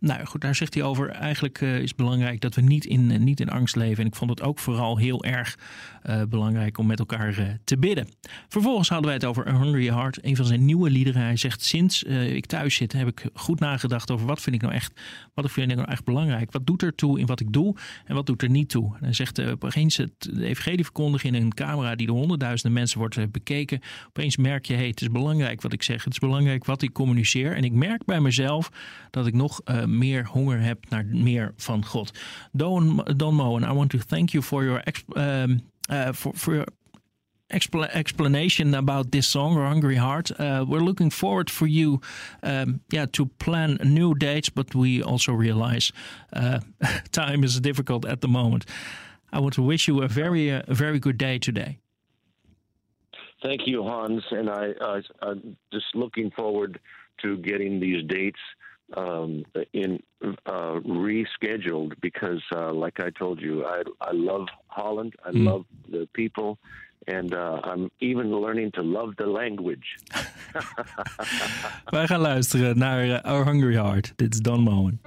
nou 0.00 0.24
goed, 0.24 0.40
daar 0.40 0.54
zegt 0.54 0.74
hij 0.74 0.82
over. 0.82 1.08
Eigenlijk 1.08 1.60
is 1.60 1.88
het 1.88 1.96
belangrijk 1.96 2.40
dat 2.40 2.54
we 2.54 2.60
niet 2.60 2.84
in 2.84 3.24
niet 3.24 3.40
in 3.40 3.48
angst 3.48 3.76
leven. 3.76 4.02
En 4.02 4.06
ik 4.06 4.14
vond 4.14 4.30
het 4.30 4.42
ook 4.42 4.58
vooral 4.58 4.98
heel 4.98 5.24
erg 5.24 5.58
belangrijk 6.28 6.78
om 6.78 6.86
met 6.86 6.98
elkaar 6.98 7.58
te 7.64 7.78
bidden. 7.78 8.08
Vervolgens 8.48 8.88
hadden 8.88 9.06
wij 9.06 9.14
het 9.14 9.24
over 9.24 9.60
Hungry 9.60 9.86
Heart, 9.86 10.18
een 10.24 10.36
van 10.36 10.44
zijn 10.44 10.64
nieuwe 10.64 10.90
liederen. 10.90 11.22
Hij 11.22 11.36
zegt: 11.36 11.62
Sinds 11.62 12.02
ik 12.02 12.46
thuis 12.46 12.74
zit, 12.74 12.92
heb 13.04 13.18
ik 13.18 13.30
goed 13.34 13.60
nagedacht 13.60 14.10
over 14.10 14.26
wat 14.26 14.40
vind 14.40 14.56
ik 14.56 14.62
nou 14.62 14.74
echt, 14.74 15.00
wat 15.34 15.50
vind 15.50 15.70
ik 15.70 15.76
nou 15.76 15.90
echt 15.90 16.04
belangrijk. 16.04 16.52
Wat 16.52 16.66
doet 16.66 16.82
er 16.82 16.94
toe 16.94 17.20
in 17.20 17.26
wat 17.26 17.40
ik 17.40 17.52
doe 17.52 17.76
en 18.04 18.14
wat 18.14 18.26
doet 18.26 18.42
er 18.42 18.50
niet 18.50 18.68
toe? 18.68 18.96
En 19.00 19.14
zegt: 19.14 19.40
opeens 19.40 19.96
het 19.96 20.12
de 20.18 20.46
evangelie 20.46 20.84
verkondigen 20.84 21.34
in 21.34 21.42
een 21.42 21.54
camera 21.54 21.94
die 21.94 22.06
door 22.06 22.16
honderdduizenden 22.16 22.72
mensen 22.78 22.98
wordt 22.98 23.30
bekeken. 23.30 23.80
Opeens 24.08 24.36
merk 24.36 24.66
je: 24.66 24.74
hey, 24.74 24.86
het 24.86 25.00
is 25.00 25.10
belangrijk 25.10 25.62
wat 25.62 25.72
ik 25.72 25.82
zeg. 25.82 26.04
Het 26.04 26.12
is 26.12 26.18
belangrijk 26.18 26.64
wat 26.64 26.82
ik 26.82 26.92
communiceer. 26.92 27.56
En 27.56 27.64
ik 27.64 27.72
merk 27.72 28.04
bij 28.04 28.20
mezelf 28.20 28.70
dat 29.10 29.26
ik 29.26 29.34
nog 29.34 29.60
meer 29.86 30.26
honger 30.26 30.60
heb 30.60 30.88
naar 30.88 31.06
meer 31.06 31.52
van 31.56 31.84
God. 31.84 32.18
Don, 32.52 33.04
Don 33.16 33.34
Moen, 33.34 33.62
I 33.62 33.72
want 33.72 33.90
to 33.90 33.98
thank 33.98 34.28
you 34.28 34.42
for 34.42 34.64
your 34.64 34.82
um, 35.16 35.60
uh, 35.90 36.12
for 36.12 36.32
for 36.34 36.64
expl 37.54 37.88
explanation 37.94 38.74
about 38.74 39.10
this 39.10 39.26
song 39.26 39.56
or 39.56 39.66
Hungry 39.66 39.96
Heart. 39.96 40.32
Uh, 40.38 40.64
we're 40.68 40.80
looking 40.80 41.10
forward 41.10 41.50
for 41.50 41.66
you, 41.66 42.00
um, 42.42 42.80
yeah, 42.90 43.06
to 43.12 43.26
plan 43.26 43.78
new 43.84 44.14
dates, 44.14 44.48
but 44.48 44.74
we 44.74 45.02
also 45.02 45.32
realize 45.32 45.92
uh, 46.32 46.60
time 47.12 47.44
is 47.44 47.60
difficult 47.60 48.04
at 48.04 48.20
the 48.20 48.28
moment. 48.28 48.66
I 49.32 49.40
want 49.40 49.54
to 49.54 49.62
wish 49.62 49.88
you 49.88 50.02
a 50.02 50.08
very, 50.08 50.50
uh, 50.50 50.62
a 50.68 50.74
very 50.74 50.98
good 50.98 51.18
day 51.18 51.38
today. 51.38 51.78
Thank 53.42 53.66
you, 53.66 53.82
Hans, 53.82 54.24
and 54.30 54.48
I, 54.48 54.72
I'm 55.20 55.56
just 55.72 55.86
looking 55.94 56.30
forward 56.30 56.80
to 57.22 57.36
getting 57.38 57.78
these 57.78 58.02
dates 58.06 58.38
um, 58.96 59.44
in 59.72 60.02
uh, 60.46 60.80
rescheduled 60.80 61.92
because, 62.00 62.42
uh, 62.54 62.72
like 62.72 63.00
I 63.00 63.10
told 63.10 63.40
you, 63.40 63.64
I 63.64 63.82
I 64.00 64.12
love 64.12 64.46
Holland. 64.68 65.14
I 65.24 65.30
mm. 65.30 65.46
love 65.46 65.64
the 65.90 66.08
people, 66.12 66.58
and 67.06 67.34
uh, 67.34 67.60
I'm 67.62 67.90
even 67.98 68.40
learning 68.40 68.70
to 68.72 68.82
love 68.82 69.14
the 69.16 69.26
language. 69.26 69.98
Wij 71.84 72.06
gaan 72.06 72.20
luisteren 72.20 72.78
naar 72.78 73.06
uh, 73.06 73.18
Our 73.22 73.44
Hungry 73.44 73.74
Heart. 73.74 74.12
Dit 74.16 74.34
is 74.34 74.40
Don 74.40 74.60
Moen. 74.60 75.00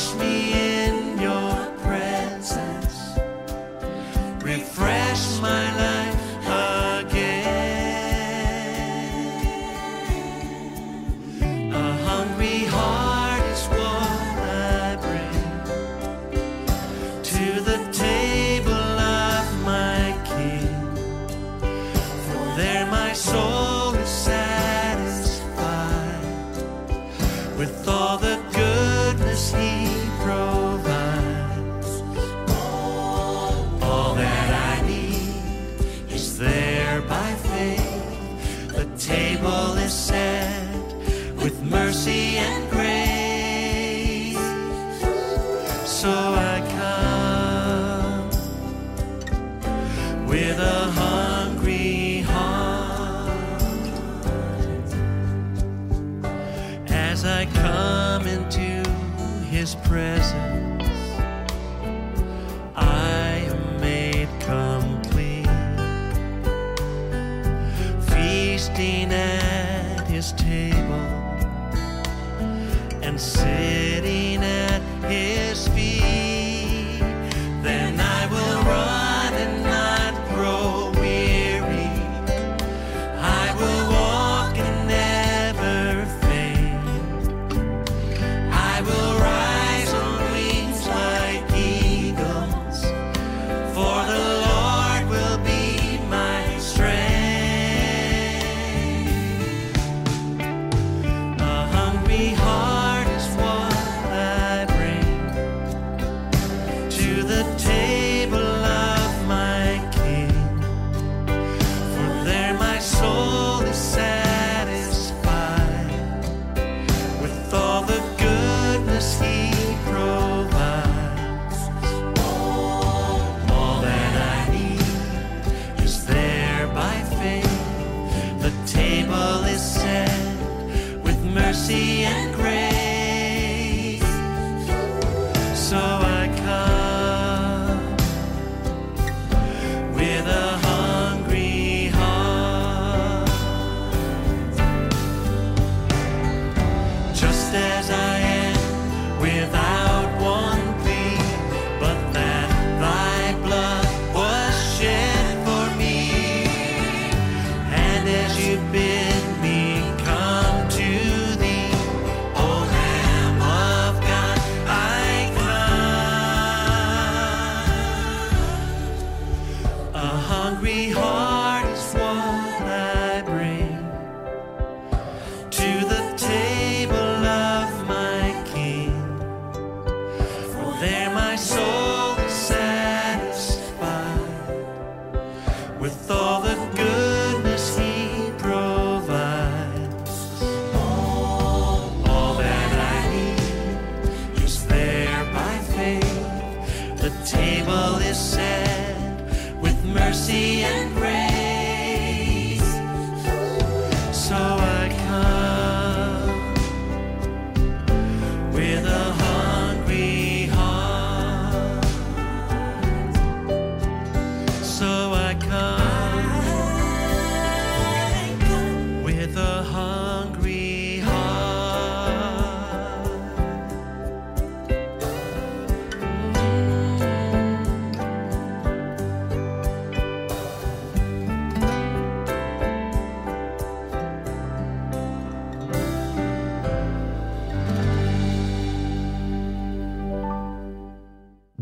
wash 0.00 0.14
me 0.14 0.49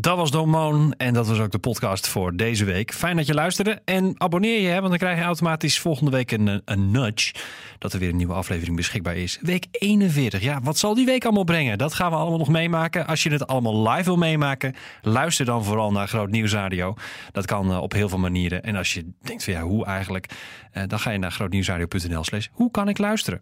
Dat 0.09 0.17
was 0.17 0.31
Don 0.31 0.49
Moon 0.49 0.93
en 0.97 1.13
dat 1.13 1.27
was 1.27 1.39
ook 1.39 1.51
de 1.51 1.59
podcast 1.59 2.07
voor 2.07 2.35
deze 2.35 2.65
week. 2.65 2.93
Fijn 2.93 3.15
dat 3.15 3.27
je 3.27 3.33
luisterde 3.33 3.81
en 3.85 4.13
abonneer 4.17 4.61
je, 4.61 4.67
hè, 4.67 4.75
want 4.75 4.89
dan 4.89 4.97
krijg 4.97 5.17
je 5.17 5.23
automatisch 5.23 5.79
volgende 5.79 6.11
week 6.11 6.31
een, 6.31 6.61
een 6.65 6.91
nudge 6.91 7.33
dat 7.77 7.93
er 7.93 7.99
weer 7.99 8.09
een 8.09 8.15
nieuwe 8.15 8.33
aflevering 8.33 8.75
beschikbaar 8.75 9.15
is. 9.15 9.37
Week 9.41 9.65
41. 9.71 10.41
Ja, 10.41 10.61
wat 10.61 10.77
zal 10.77 10.93
die 10.93 11.05
week 11.05 11.23
allemaal 11.23 11.43
brengen? 11.43 11.77
Dat 11.77 11.93
gaan 11.93 12.11
we 12.11 12.17
allemaal 12.17 12.37
nog 12.37 12.49
meemaken. 12.49 13.07
Als 13.07 13.23
je 13.23 13.31
het 13.31 13.47
allemaal 13.47 13.89
live 13.89 14.03
wil 14.03 14.17
meemaken, 14.17 14.75
luister 15.01 15.45
dan 15.45 15.63
vooral 15.63 15.91
naar 15.91 16.07
Groot 16.07 16.29
Nieuws 16.29 16.53
Radio. 16.53 16.95
Dat 17.31 17.45
kan 17.45 17.71
eh, 17.71 17.81
op 17.81 17.91
heel 17.91 18.09
veel 18.09 18.17
manieren. 18.17 18.63
En 18.63 18.75
als 18.75 18.93
je 18.93 19.11
denkt 19.21 19.43
van 19.43 19.53
ja, 19.53 19.61
hoe 19.61 19.85
eigenlijk? 19.85 20.25
Eh, 20.71 20.83
dan 20.87 20.99
ga 20.99 21.11
je 21.11 21.17
naar 21.17 21.31
grootnieuwsradio.nl 21.31 22.23
slash 22.23 22.47
hoe 22.51 22.71
kan 22.71 22.89
ik 22.89 22.97
luisteren? 22.97 23.39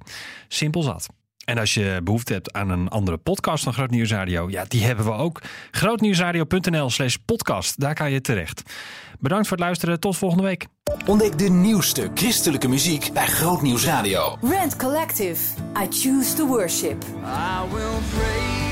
Simpel 0.47 0.81
zat. 0.81 1.09
En 1.47 1.57
als 1.57 1.73
je 1.73 1.99
behoefte 2.03 2.33
hebt 2.33 2.53
aan 2.53 2.69
een 2.69 2.87
andere 2.87 3.17
podcast 3.17 3.63
van 3.63 3.73
Groot 3.73 3.89
Nieuws 3.89 4.11
Radio, 4.11 4.49
ja, 4.49 4.65
die 4.67 4.83
hebben 4.83 5.05
we 5.05 5.11
ook. 5.11 5.41
Grootnieuwsradio.nl 5.71 6.89
slash 6.89 7.15
podcast, 7.25 7.79
daar 7.79 7.93
kan 7.93 8.11
je 8.11 8.21
terecht. 8.21 8.61
Bedankt 9.19 9.47
voor 9.47 9.57
het 9.57 9.65
luisteren, 9.65 9.99
tot 9.99 10.17
volgende 10.17 10.43
week. 10.43 10.67
Ontdek 11.05 11.37
de 11.37 11.49
nieuwste 11.49 12.11
christelijke 12.13 12.67
muziek 12.67 13.09
bij 13.13 13.27
Groot 13.27 13.61
Nieuws 13.61 13.85
Radio. 13.85 14.37
Rand 14.41 14.75
Collective. 14.75 15.43
I 15.83 15.87
choose 15.89 16.33
to 16.33 16.47
worship. 16.47 17.03
I 17.03 17.73
will 17.73 17.99
praise 18.17 18.66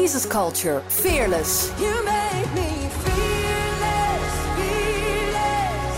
Jesus 0.00 0.24
Culture. 0.24 0.80
Fearless. 0.88 1.72
You 1.80 1.92
make 2.04 2.54
me 2.54 2.88
fearless, 3.04 4.26
fearless. 4.56 5.96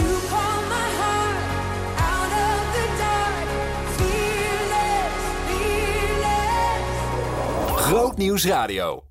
You 0.00 0.10
call 0.28 0.60
my 0.76 0.88
heart 1.00 1.38
out 2.10 2.32
of 2.48 2.60
the 2.76 2.86
dark. 3.04 3.46
Fearless, 4.00 5.14
fearless. 7.76 7.86
Groot 7.86 8.18
Nieuws 8.18 8.44
Radio. 8.44 9.09